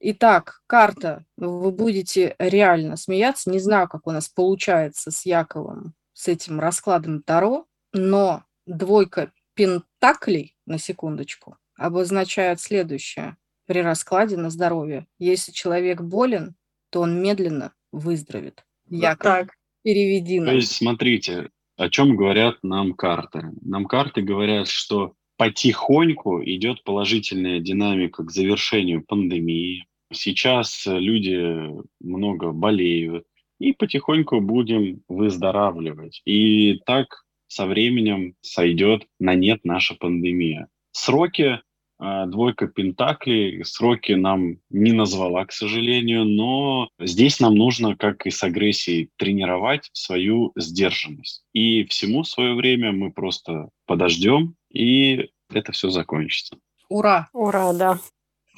[0.00, 1.24] Итак, карта.
[1.36, 3.50] Вы будете реально смеяться.
[3.50, 10.56] Не знаю, как у нас получается с Яковом, с этим раскладом Таро, но двойка пентаклей,
[10.66, 13.36] на секундочку, обозначает следующее
[13.68, 15.06] при раскладе на здоровье.
[15.18, 16.56] Если человек болен,
[16.90, 18.64] то он медленно выздоровеет.
[18.88, 19.50] Яков, так.
[19.82, 20.48] переведи нам.
[20.48, 23.52] То есть, смотрите, о чем говорят нам карты.
[23.60, 29.86] Нам карты говорят, что потихоньку идет положительная динамика к завершению пандемии.
[30.10, 31.70] Сейчас люди
[32.00, 33.26] много болеют,
[33.58, 36.22] и потихоньку будем выздоравливать.
[36.24, 40.68] И так со временем сойдет на нет наша пандемия.
[40.92, 41.60] Сроки
[41.98, 43.64] двойка Пентаклей.
[43.64, 49.90] Сроки нам не назвала, к сожалению, но здесь нам нужно, как и с агрессией, тренировать
[49.92, 51.42] свою сдержанность.
[51.52, 56.58] И всему свое время мы просто подождем, и это все закончится.
[56.88, 57.28] Ура!
[57.32, 57.98] Ура, да.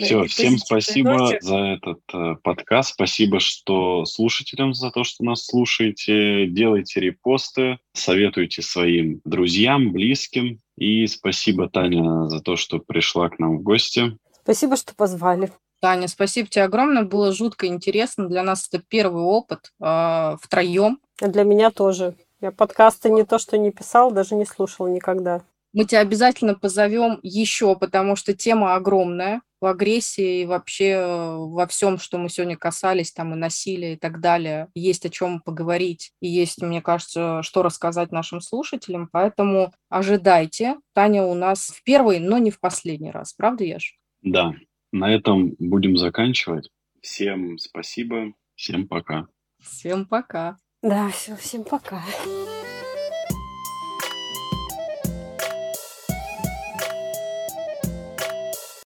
[0.00, 2.94] Все, всем спасибо за этот э, подкаст.
[2.94, 6.46] Спасибо, что слушателям за то, что нас слушаете.
[6.46, 10.58] Делайте репосты, советуйте своим друзьям, близким.
[10.81, 14.16] И спасибо, Таня, за то, что пришла к нам в гости.
[14.43, 15.52] Спасибо, что позвали.
[15.78, 17.05] Таня, спасибо тебе огромное.
[17.05, 18.28] Было жутко интересно.
[18.28, 20.98] Для нас это первый опыт э, втроем.
[21.20, 22.15] Для меня тоже.
[22.40, 25.43] Я подкасты не то, что не писал, даже не слушал никогда.
[25.74, 31.66] Мы тебя обязательно позовем еще, потому что тема огромная в агрессии и вообще э, во
[31.66, 34.68] всем, что мы сегодня касались, там и насилие и так далее.
[34.74, 39.08] Есть о чем поговорить и есть, мне кажется, что рассказать нашим слушателям.
[39.10, 40.76] Поэтому ожидайте.
[40.94, 43.32] Таня у нас в первый, но не в последний раз.
[43.32, 43.98] Правда, Яш?
[44.22, 44.54] Да.
[44.92, 46.70] На этом будем заканчивать.
[47.00, 48.32] Всем спасибо.
[48.54, 49.28] Всем пока.
[49.60, 50.56] Всем пока.
[50.82, 52.02] Да, все, всем пока.